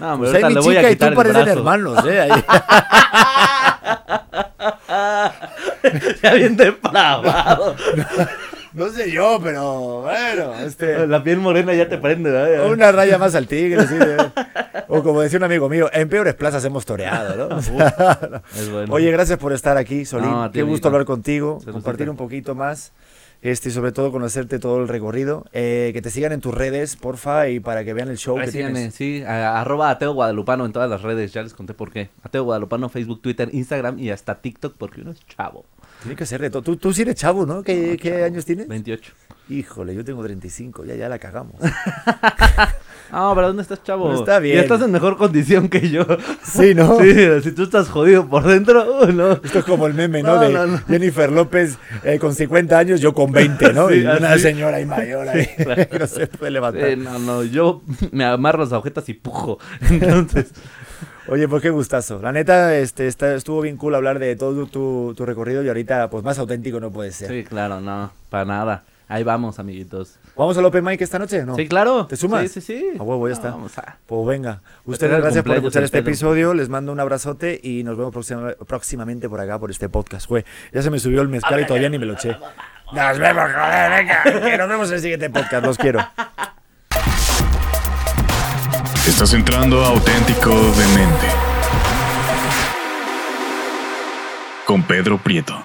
[0.00, 2.20] No, Pues ahí mi le voy a chica y tú parecen hermanos, ¿eh?
[2.22, 2.30] Ahí.
[6.22, 7.74] ya bien depravado.
[8.72, 11.06] No sé yo, pero bueno, este...
[11.06, 12.70] La piel morena ya te prende, ¿verdad?
[12.70, 13.96] Una raya más al tigre, sí.
[14.88, 17.58] O como decía un amigo mío, en peores plazas hemos toreado, ¿no?
[17.58, 18.94] Es bueno.
[18.94, 20.30] Oye, gracias por estar aquí, Solín.
[20.30, 22.92] No, Qué gusto hablar contigo, Se compartir un poquito más.
[23.42, 25.46] Este, y sobre todo conocerte todo el recorrido.
[25.52, 28.46] Eh, que te sigan en tus redes, porfa, y para que vean el show Ahí
[28.46, 28.94] que síganme, tienes.
[28.94, 32.10] sí, a- arroba Ateo Guadalupano en todas las redes, ya les conté por qué.
[32.22, 35.64] Ateo Guadalupano, Facebook, Twitter, Instagram y hasta TikTok porque uno es chavo.
[36.02, 36.62] Tiene que ser de todo.
[36.62, 37.62] Tú, tú sí eres chavo, ¿no?
[37.62, 38.68] ¿Qué, qué años tienes?
[38.68, 39.12] 28.
[39.48, 41.56] Híjole, yo tengo 35, ya, ya la cagamos.
[43.12, 44.04] No, pero ¿dónde estás, chavo?
[44.06, 44.56] Pero está bien.
[44.56, 46.04] Ya estás en mejor condición que yo.
[46.42, 46.98] Sí, ¿no?
[47.00, 49.32] Sí, si tú estás jodido por dentro, uh, no.
[49.32, 50.36] Esto es como el meme, ¿no?
[50.36, 50.78] No, de no, no.
[50.86, 53.88] Jennifer López eh, con 50 años, yo con 20, ¿no?
[53.88, 54.42] Sí, y una así.
[54.42, 55.86] señora ahí mayor ahí, claro.
[55.98, 56.84] no se puede levantar.
[56.84, 57.82] Eh, no, no, yo
[58.12, 59.58] me amarro las agujetas y pujo.
[59.90, 60.52] Entonces,
[61.28, 62.20] Oye, pues qué gustazo.
[62.20, 66.10] La neta, este, está, estuvo bien cool hablar de todo tu, tu recorrido y ahorita,
[66.10, 67.28] pues más auténtico no puede ser.
[67.28, 68.84] sí, claro, no, para nada.
[69.12, 70.20] Ahí vamos, amiguitos.
[70.36, 71.44] ¿Vamos al Open Mic esta noche?
[71.44, 71.56] ¿No?
[71.56, 72.06] Sí, claro.
[72.06, 72.42] ¿Te sumas?
[72.50, 72.86] Sí, sí, sí.
[72.96, 73.50] A huevo, ya está.
[73.50, 74.62] Vamos a- Pues venga.
[74.84, 76.54] Ustedes gracias por escuchar este episodio.
[76.54, 80.28] Les mando un abrazote y nos vemos próxima- próximamente por acá, por este podcast.
[80.28, 82.36] Güey, ya se me subió el mezcal y todavía ni me lo eché.
[82.92, 84.22] Nos vemos, joder, venga.
[84.50, 85.66] Que nos vemos en el siguiente podcast.
[85.66, 85.98] Los quiero.
[89.08, 91.26] Estás entrando a Auténtico Demente.
[94.66, 95.64] Con Pedro Prieto.